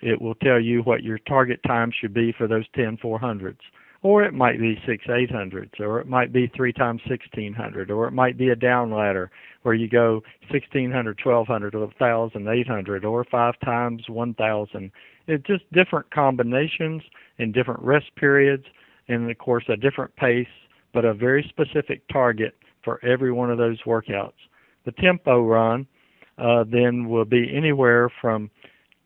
it 0.00 0.20
will 0.20 0.36
tell 0.36 0.60
you 0.60 0.82
what 0.82 1.02
your 1.02 1.18
target 1.18 1.60
time 1.66 1.92
should 2.00 2.14
be 2.14 2.32
for 2.38 2.46
those 2.46 2.64
10 2.74 2.98
400s. 2.98 3.56
Or 4.02 4.22
it 4.22 4.32
might 4.32 4.60
be 4.60 4.80
six 4.86 5.04
eight 5.10 5.30
hundreds, 5.30 5.72
or 5.80 6.00
it 6.00 6.06
might 6.06 6.32
be 6.32 6.50
three 6.54 6.72
times 6.72 7.00
sixteen 7.08 7.52
hundred, 7.52 7.90
or 7.90 8.06
it 8.06 8.12
might 8.12 8.38
be 8.38 8.50
a 8.50 8.56
down 8.56 8.90
ladder 8.90 9.30
where 9.62 9.74
you 9.74 9.88
go 9.88 10.22
sixteen 10.52 10.90
hundred, 10.90 11.18
twelve 11.18 11.46
hundred, 11.46 11.74
a 11.74 11.88
thousand, 11.98 12.48
eight 12.48 12.68
hundred, 12.68 13.04
or 13.04 13.24
five 13.24 13.54
times 13.64 14.04
one 14.08 14.34
thousand. 14.34 14.90
It's 15.26 15.46
just 15.46 15.70
different 15.72 16.10
combinations 16.10 17.02
and 17.38 17.52
different 17.52 17.80
rest 17.80 18.14
periods, 18.16 18.64
and 19.08 19.30
of 19.30 19.38
course 19.38 19.64
a 19.68 19.76
different 19.76 20.14
pace, 20.16 20.46
but 20.94 21.04
a 21.04 21.12
very 21.12 21.44
specific 21.48 22.06
target 22.08 22.54
for 22.84 23.04
every 23.04 23.32
one 23.32 23.50
of 23.50 23.58
those 23.58 23.82
workouts. 23.82 24.32
The 24.84 24.92
tempo 24.92 25.42
run 25.42 25.86
uh, 26.38 26.64
then 26.70 27.08
will 27.08 27.24
be 27.24 27.52
anywhere 27.54 28.10
from 28.20 28.50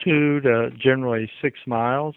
two 0.05 0.41
to 0.41 0.71
generally 0.79 1.31
six 1.41 1.59
miles 1.67 2.15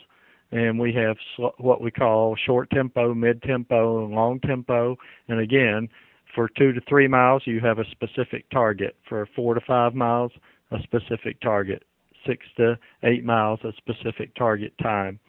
and 0.51 0.79
we 0.79 0.93
have 0.93 1.17
what 1.57 1.81
we 1.81 1.91
call 1.91 2.35
short 2.45 2.69
tempo, 2.69 3.13
mid 3.13 3.41
tempo, 3.43 4.05
and 4.05 4.13
long 4.13 4.39
tempo. 4.39 4.95
And 5.27 5.39
again, 5.39 5.89
for 6.33 6.49
two 6.49 6.73
to 6.73 6.81
three 6.87 7.07
miles, 7.07 7.43
you 7.45 7.59
have 7.61 7.79
a 7.79 7.85
specific 7.91 8.49
target. 8.49 8.95
For 9.07 9.27
four 9.35 9.53
to 9.53 9.61
five 9.61 9.95
miles, 9.95 10.31
a 10.71 10.77
specific 10.83 11.39
target. 11.41 11.83
Six 12.27 12.45
to 12.57 12.77
eight 13.03 13.23
miles, 13.23 13.59
a 13.63 13.71
specific 13.77 14.35
target 14.35 14.73
time 14.81 15.19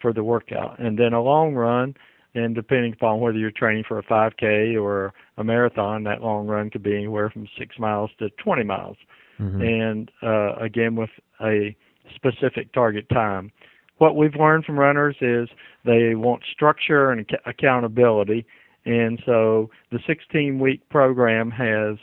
for 0.00 0.12
the 0.12 0.24
workout. 0.24 0.78
And 0.78 0.98
then 0.98 1.12
a 1.12 1.22
long 1.22 1.54
run, 1.54 1.94
and 2.34 2.54
depending 2.54 2.92
upon 2.92 3.20
whether 3.20 3.38
you're 3.38 3.52
training 3.52 3.84
for 3.86 3.98
a 3.98 4.02
5K 4.02 4.80
or 4.80 5.12
a 5.36 5.44
marathon, 5.44 6.02
that 6.04 6.20
long 6.20 6.46
run 6.46 6.70
could 6.70 6.82
be 6.82 6.94
anywhere 6.94 7.30
from 7.30 7.46
six 7.58 7.78
miles 7.78 8.10
to 8.18 8.28
20 8.42 8.64
miles. 8.64 8.96
Mm-hmm. 9.40 9.62
And 9.62 10.10
uh, 10.22 10.56
again, 10.56 10.96
with 10.96 11.10
a 11.40 11.76
specific 12.14 12.72
target 12.72 13.08
time 13.08 13.52
what 14.02 14.16
we've 14.16 14.34
learned 14.34 14.64
from 14.64 14.76
runners 14.80 15.14
is 15.20 15.48
they 15.84 16.16
want 16.16 16.42
structure 16.52 17.12
and 17.12 17.24
accountability. 17.46 18.44
And 18.84 19.22
so 19.24 19.70
the 19.92 20.00
16 20.08 20.58
week 20.58 20.80
program 20.88 21.52
has 21.52 21.98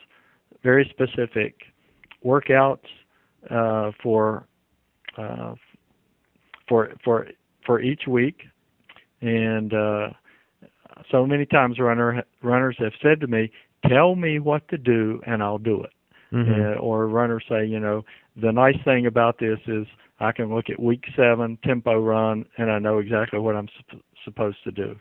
very 0.63 0.89
specific 0.89 1.55
workouts 2.25 2.87
uh, 3.51 3.91
for 4.01 4.47
uh, 5.17 5.55
for 6.69 6.93
for 7.03 7.27
for 7.65 7.81
each 7.81 8.03
week, 8.07 8.43
and 9.19 9.73
uh, 9.73 10.09
so 11.11 11.25
many 11.25 11.45
times 11.45 11.79
runner 11.79 12.23
runners 12.41 12.77
have 12.79 12.93
said 13.01 13.19
to 13.19 13.27
me, 13.27 13.51
"Tell 13.85 14.15
me 14.15 14.39
what 14.39 14.65
to 14.69 14.77
do, 14.77 15.19
and 15.25 15.43
I'll 15.43 15.57
do 15.57 15.83
it." 15.83 15.91
Mm-hmm. 16.31 16.61
Uh, 16.61 16.79
or 16.79 17.07
runners 17.07 17.43
say, 17.49 17.65
you 17.65 17.79
know, 17.79 18.05
the 18.41 18.51
nice 18.51 18.77
thing 18.83 19.05
about 19.05 19.39
this 19.39 19.59
is 19.67 19.85
I 20.19 20.31
can 20.31 20.53
look 20.53 20.69
at 20.69 20.79
week 20.79 21.03
seven 21.15 21.57
tempo 21.63 21.99
run, 21.99 22.45
and 22.57 22.71
I 22.71 22.79
know 22.79 22.99
exactly 22.99 23.39
what 23.39 23.55
I'm 23.55 23.67
sup- 23.77 24.01
supposed 24.25 24.57
to 24.63 24.71
do. 24.71 24.95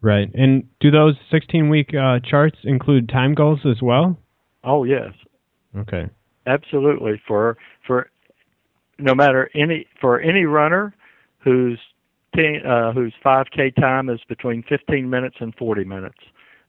Right. 0.00 0.32
And 0.34 0.64
do 0.80 0.90
those 0.90 1.14
16 1.30 1.68
week 1.68 1.90
uh, 1.94 2.20
charts 2.20 2.58
include 2.64 3.08
time 3.08 3.34
goals 3.34 3.60
as 3.64 3.82
well? 3.82 4.16
Oh 4.64 4.84
yes. 4.84 5.12
Okay. 5.76 6.08
Absolutely. 6.46 7.20
For 7.26 7.56
for 7.86 8.10
no 8.98 9.14
matter 9.14 9.50
any 9.54 9.86
for 10.00 10.20
any 10.20 10.44
runner 10.44 10.94
whose 11.38 11.78
ten, 12.34 12.60
uh, 12.66 12.92
whose 12.92 13.14
5K 13.24 13.74
time 13.76 14.08
is 14.08 14.20
between 14.28 14.62
15 14.68 15.08
minutes 15.08 15.36
and 15.40 15.54
40 15.54 15.84
minutes, 15.84 16.18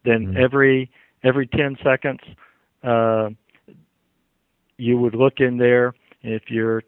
then 0.05 0.27
mm-hmm. 0.27 0.43
every 0.43 0.91
every 1.23 1.47
10 1.47 1.77
seconds, 1.83 2.19
uh, 2.83 3.29
you 4.79 4.97
would 4.97 5.15
look 5.15 5.39
in 5.39 5.57
there. 5.57 5.93
If 6.21 6.43
you're 6.49 6.83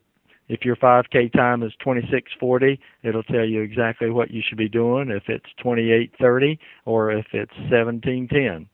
if 0.52 0.66
your 0.66 0.76
5K 0.76 1.32
time 1.32 1.64
is 1.64 1.72
26:40, 1.86 2.78
it'll 3.04 3.24
tell 3.24 3.46
you 3.46 3.62
exactly 3.62 4.10
what 4.10 4.32
you 4.32 4.42
should 4.46 4.58
be 4.58 4.68
doing. 4.68 5.10
If 5.10 5.24
it's 5.30 5.46
28:30 5.64 6.60
or 6.86 7.12
if 7.12 7.28
it's 7.32 7.54
17:10, 7.72 8.68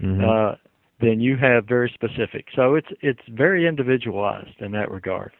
mm-hmm. 0.00 0.24
uh, 0.24 0.56
then 1.00 1.20
you 1.20 1.36
have 1.38 1.66
very 1.66 1.90
specific. 1.94 2.46
So 2.54 2.74
it's 2.74 2.88
it's 3.00 3.22
very 3.30 3.66
individualized 3.66 4.60
in 4.60 4.72
that 4.72 4.90
regard. 4.90 5.32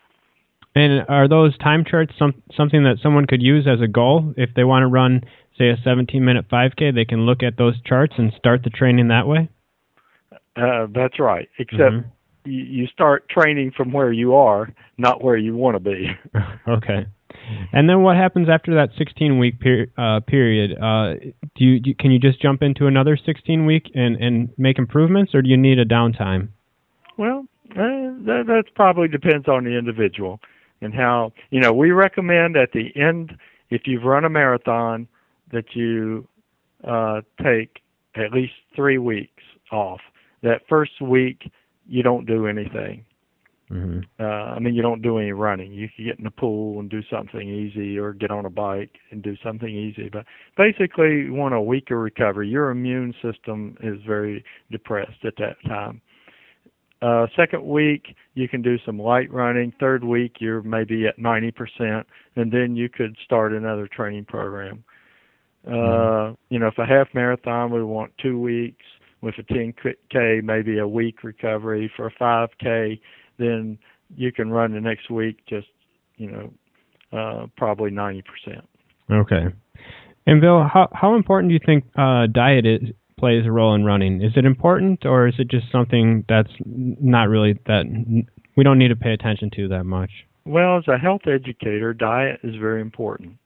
And 0.75 1.05
are 1.11 1.29
those 1.29 1.59
time 1.59 1.85
charts 1.85 2.15
some, 2.19 2.33
something 2.57 2.85
that 2.85 2.97
someone 3.03 3.27
could 3.27 3.43
use 3.43 3.67
as 3.67 3.83
a 3.83 3.87
goal 3.87 4.33
if 4.39 4.49
they 4.57 4.65
want 4.65 4.85
to 4.85 4.87
run, 4.87 5.21
say, 5.59 5.69
a 5.69 5.77
17-minute 5.77 6.47
5K? 6.51 6.95
They 6.95 7.05
can 7.05 7.27
look 7.27 7.43
at 7.43 7.59
those 7.59 7.75
charts 7.85 8.15
and 8.17 8.33
start 8.39 8.63
the 8.65 8.71
training 8.71 9.09
that 9.09 9.27
way. 9.27 9.51
Uh, 10.57 10.87
that's 10.95 11.21
right. 11.21 11.47
Except 11.59 11.79
mm-hmm 11.79 12.09
you 12.45 12.87
start 12.87 13.29
training 13.29 13.73
from 13.77 13.93
where 13.93 14.13
you 14.13 14.35
are, 14.35 14.73
not 14.99 15.23
where 15.23 15.37
you 15.37 15.55
want 15.57 15.77
to 15.77 15.81
be. 15.81 16.07
okay. 16.69 17.07
And 17.73 17.89
then 17.89 18.03
what 18.03 18.17
happens 18.17 18.49
after 18.49 18.75
that 18.75 18.91
16 18.99 19.39
week 19.39 19.61
per, 19.61 19.87
uh, 19.97 20.21
period? 20.21 20.73
Uh, 20.79 21.15
do 21.57 21.65
you, 21.65 21.81
do, 21.81 21.95
can 21.95 22.11
you 22.11 22.19
just 22.19 22.41
jump 22.41 22.63
into 22.63 22.87
another 22.87 23.17
16 23.17 23.67
week 23.67 23.91
and, 23.95 24.17
and 24.17 24.51
make 24.59 24.79
improvements, 24.79 25.35
or 25.35 25.43
do 25.43 25.49
you 25.49 25.57
need 25.57 25.79
a 25.79 25.85
downtime? 25.85 26.49
Well, 27.19 27.47
uh, 27.71 28.13
that 28.27 28.45
that 28.47 28.65
probably 28.75 29.09
depends 29.09 29.49
on 29.49 29.65
the 29.65 29.77
individual 29.79 30.41
and 30.81 30.95
how 30.95 31.33
you 31.51 31.61
know. 31.61 31.73
We 31.73 31.91
recommend 31.91 32.57
at 32.57 32.73
the 32.73 32.91
end, 32.95 33.33
if 33.71 33.83
you've 33.87 34.03
run 34.03 34.25
a 34.25 34.29
marathon, 34.29 35.09
that 35.53 35.75
you 35.75 36.27
uh, 36.85 37.23
take 37.43 37.81
at 38.15 38.33
least 38.33 38.53
three 38.77 38.99
weeks 38.99 39.43
off. 39.71 40.01
That 40.43 40.63
first 40.69 41.01
week 41.01 41.51
you 41.87 42.03
don't 42.03 42.27
do 42.27 42.47
anything. 42.47 43.05
Mm-hmm. 43.73 44.01
Uh, 44.21 44.25
I 44.25 44.59
mean, 44.59 44.75
you 44.75 44.83
don't 44.83 45.01
do 45.01 45.19
any 45.19 45.33
running. 45.33 45.73
You 45.73 45.89
can 45.95 46.05
get 46.05 46.19
in 46.19 46.25
the 46.25 46.31
pool 46.31 46.79
and 46.79 46.91
do 46.91 47.01
something 47.11 47.49
easy, 47.49 47.99
or 47.99 48.13
get 48.13 48.31
on 48.31 48.45
a 48.45 48.51
bike 48.51 48.91
and 49.11 49.23
do 49.23 49.35
something 49.43 49.69
easy. 49.69 50.11
But 50.13 50.27
basically, 50.57 51.23
you 51.23 51.33
want 51.33 51.55
a 51.55 51.61
weaker 51.61 51.99
recovery. 51.99 52.49
Your 52.49 52.71
immune 52.71 53.15
system 53.23 53.77
is 53.83 53.99
very 54.07 54.45
depressed 54.71 55.25
at 55.25 55.35
that 55.39 55.57
time. 55.67 56.03
Uh, 57.01 57.27
second 57.35 57.65
week, 57.65 58.15
you 58.35 58.47
can 58.47 58.63
do 58.63 58.77
some 58.85 58.99
light 58.99 59.33
running. 59.33 59.73
Third 59.81 60.05
week, 60.05 60.37
you're 60.39 60.63
maybe 60.63 61.07
at 61.07 61.19
90%, 61.19 62.05
and 62.37 62.53
then 62.53 62.77
you 62.77 62.89
could 62.89 63.17
start 63.25 63.53
another 63.53 63.89
training 63.89 64.27
program. 64.27 64.85
Uh, 65.67 65.71
mm-hmm. 65.71 66.35
You 66.51 66.59
know, 66.59 66.69
if 66.69 66.79
a 66.79 66.87
half 66.87 67.09
marathon, 67.15 67.73
we 67.73 67.83
want 67.83 68.13
two 68.23 68.39
weeks 68.39 68.85
with 69.23 69.35
a 69.39 69.43
10k 69.43 70.43
maybe 70.43 70.79
a 70.79 70.87
week 70.87 71.25
recovery 71.25 71.91
for 71.97 72.07
a 72.07 72.13
5k 72.13 73.01
then 73.39 73.79
you 74.15 74.31
can 74.33 74.51
run 74.51 74.73
the 74.73 74.81
next 74.81 75.11
week 75.11 75.39
just 75.49 75.69
you 76.17 76.31
know 76.31 76.53
uh, 77.13 77.47
probably 77.57 77.91
90%. 77.91 78.23
Okay. 79.11 79.55
And 80.27 80.41
Bill, 80.41 80.67
how 80.73 80.89
how 80.93 81.15
important 81.17 81.51
do 81.51 81.55
you 81.55 81.61
think 81.65 81.85
uh, 81.97 82.27
diet 82.33 82.65
is, 82.65 82.91
plays 83.19 83.45
a 83.45 83.51
role 83.51 83.75
in 83.75 83.85
running? 83.85 84.23
Is 84.23 84.33
it 84.37 84.45
important, 84.45 85.05
or 85.05 85.27
is 85.27 85.35
it 85.39 85.51
just 85.51 85.71
something 85.71 86.25
that's 86.29 86.53
not 86.65 87.29
really 87.29 87.59
that 87.67 87.85
we 88.57 88.65
don't 88.65 88.79
need 88.79 88.89
to 88.89 88.97
pay 88.97 89.13
attention 89.13 89.51
to 89.57 89.69
that 89.69 89.85
much? 89.85 90.11
Well, 90.45 90.79
as 90.79 90.85
a 90.89 90.97
health 90.97 91.23
educator, 91.27 91.93
diet 91.93 92.41
is 92.43 92.55
very 92.57 92.81
important 92.81 93.37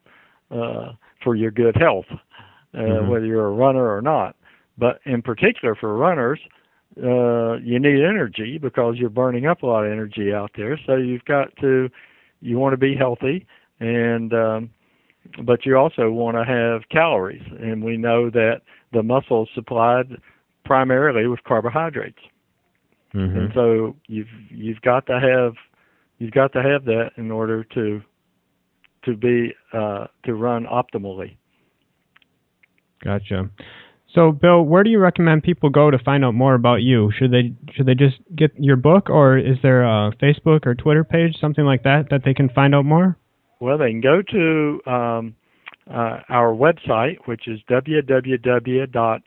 uh, 0.50 0.92
for 1.24 1.34
your 1.34 1.50
good 1.50 1.76
health, 1.76 2.06
uh, 2.10 2.78
mm-hmm. 2.78 3.08
whether 3.08 3.26
you're 3.26 3.48
a 3.48 3.50
runner 3.50 3.94
or 3.94 4.02
not. 4.02 4.36
But 4.78 5.00
in 5.04 5.22
particular 5.22 5.74
for 5.74 5.96
runners, 5.96 6.40
uh, 7.02 7.56
you 7.58 7.78
need 7.78 8.02
energy 8.02 8.58
because 8.58 8.96
you're 8.96 9.10
burning 9.10 9.46
up 9.46 9.62
a 9.62 9.66
lot 9.66 9.84
of 9.84 9.92
energy 9.92 10.32
out 10.32 10.50
there. 10.56 10.78
So 10.86 10.96
you've 10.96 11.24
got 11.24 11.54
to, 11.60 11.88
you 12.40 12.58
want 12.58 12.72
to 12.72 12.78
be 12.78 12.94
healthy, 12.94 13.46
and 13.80 14.32
um, 14.32 14.70
but 15.44 15.66
you 15.66 15.76
also 15.76 16.10
want 16.10 16.36
to 16.36 16.44
have 16.44 16.88
calories. 16.90 17.42
And 17.60 17.84
we 17.84 17.96
know 17.96 18.30
that 18.30 18.62
the 18.92 19.02
muscle 19.02 19.44
is 19.44 19.48
supplied 19.54 20.20
primarily 20.64 21.26
with 21.26 21.42
carbohydrates. 21.44 22.18
Mm-hmm. 23.14 23.38
And 23.38 23.50
so 23.54 23.96
you've 24.06 24.28
you've 24.50 24.80
got 24.82 25.06
to 25.06 25.20
have 25.20 25.54
you've 26.18 26.32
got 26.32 26.52
to 26.52 26.62
have 26.62 26.84
that 26.84 27.10
in 27.16 27.30
order 27.30 27.64
to 27.64 28.02
to 29.04 29.16
be 29.16 29.54
uh, 29.72 30.06
to 30.24 30.34
run 30.34 30.66
optimally. 30.66 31.36
Gotcha. 33.02 33.50
So, 34.16 34.32
Bill, 34.32 34.62
where 34.62 34.82
do 34.82 34.88
you 34.88 34.98
recommend 34.98 35.42
people 35.42 35.68
go 35.68 35.90
to 35.90 35.98
find 35.98 36.24
out 36.24 36.32
more 36.32 36.54
about 36.54 36.76
you? 36.76 37.12
Should 37.18 37.32
they 37.32 37.52
should 37.74 37.84
they 37.84 37.94
just 37.94 38.16
get 38.34 38.50
your 38.58 38.76
book, 38.76 39.10
or 39.10 39.36
is 39.36 39.58
there 39.62 39.84
a 39.84 40.10
Facebook 40.22 40.64
or 40.64 40.74
Twitter 40.74 41.04
page, 41.04 41.36
something 41.38 41.66
like 41.66 41.82
that, 41.82 42.08
that 42.10 42.22
they 42.24 42.32
can 42.32 42.48
find 42.48 42.74
out 42.74 42.86
more? 42.86 43.18
Well, 43.60 43.76
they 43.76 43.90
can 43.90 44.00
go 44.00 44.22
to 44.22 44.80
um, 44.90 45.36
uh, 45.90 46.20
our 46.30 46.54
website, 46.54 47.18
which 47.26 47.46
is 47.46 47.60
www.furman 47.70 49.22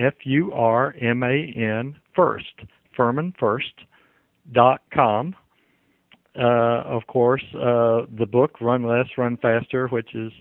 f 0.00 0.14
u 0.24 0.52
r 0.54 0.94
m 0.98 1.22
a 1.22 1.52
n 1.54 1.96
first 2.14 2.54
furmanfirst.com. 2.98 5.36
Uh, 6.34 6.82
of 6.86 7.06
course, 7.06 7.44
uh, 7.54 8.06
the 8.18 8.26
book 8.26 8.58
Run 8.62 8.84
Less, 8.84 9.08
Run 9.18 9.36
Faster, 9.36 9.88
which 9.88 10.14
is 10.14 10.32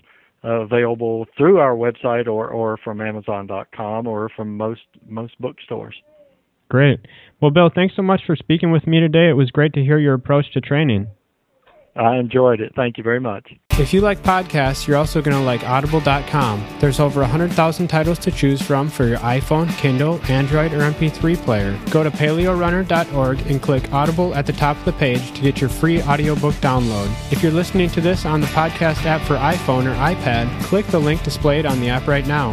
available 0.45 1.25
through 1.37 1.57
our 1.59 1.75
website 1.75 2.27
or, 2.27 2.49
or 2.49 2.77
from 2.83 3.01
Amazon.com 3.01 4.07
or 4.07 4.29
from 4.35 4.55
most 4.55 4.81
most 5.07 5.39
bookstores. 5.39 5.95
Great. 6.69 6.99
Well, 7.41 7.51
Bill, 7.51 7.69
thanks 7.73 7.95
so 7.95 8.01
much 8.01 8.21
for 8.25 8.35
speaking 8.35 8.71
with 8.71 8.87
me 8.87 8.99
today. 8.99 9.29
It 9.29 9.33
was 9.37 9.51
great 9.51 9.73
to 9.73 9.81
hear 9.81 9.99
your 9.99 10.13
approach 10.13 10.51
to 10.53 10.61
training. 10.61 11.07
I 11.95 12.17
enjoyed 12.17 12.59
it. 12.59 12.73
Thank 12.75 12.97
you 12.97 13.03
very 13.03 13.19
much. 13.19 13.47
If 13.77 13.93
you 13.93 13.99
like 13.99 14.23
podcasts, 14.23 14.87
you're 14.87 14.95
also 14.95 15.21
going 15.21 15.35
to 15.35 15.43
like 15.43 15.65
audible.com. 15.65 16.65
There's 16.79 17.01
over 17.01 17.19
100,000 17.19 17.87
titles 17.89 18.17
to 18.19 18.31
choose 18.31 18.61
from 18.61 18.87
for 18.87 19.05
your 19.05 19.17
iPhone, 19.17 19.69
Kindle, 19.77 20.21
Android, 20.29 20.71
or 20.71 20.79
MP3 20.79 21.35
player. 21.35 21.77
Go 21.89 22.01
to 22.01 22.09
paleorunner.org 22.09 23.41
and 23.47 23.61
click 23.61 23.91
Audible 23.91 24.33
at 24.33 24.45
the 24.45 24.53
top 24.53 24.77
of 24.77 24.85
the 24.85 24.93
page 24.93 25.33
to 25.33 25.41
get 25.41 25.59
your 25.59 25.69
free 25.69 26.01
audiobook 26.03 26.55
download. 26.55 27.09
If 27.33 27.43
you're 27.43 27.51
listening 27.51 27.89
to 27.89 27.99
this 27.99 28.25
on 28.25 28.39
the 28.39 28.47
podcast 28.47 29.05
app 29.05 29.19
for 29.27 29.35
iPhone 29.35 29.87
or 29.87 29.95
iPad, 29.95 30.63
click 30.63 30.85
the 30.87 30.99
link 30.99 31.21
displayed 31.23 31.65
on 31.65 31.81
the 31.81 31.89
app 31.89 32.07
right 32.07 32.25
now. 32.25 32.51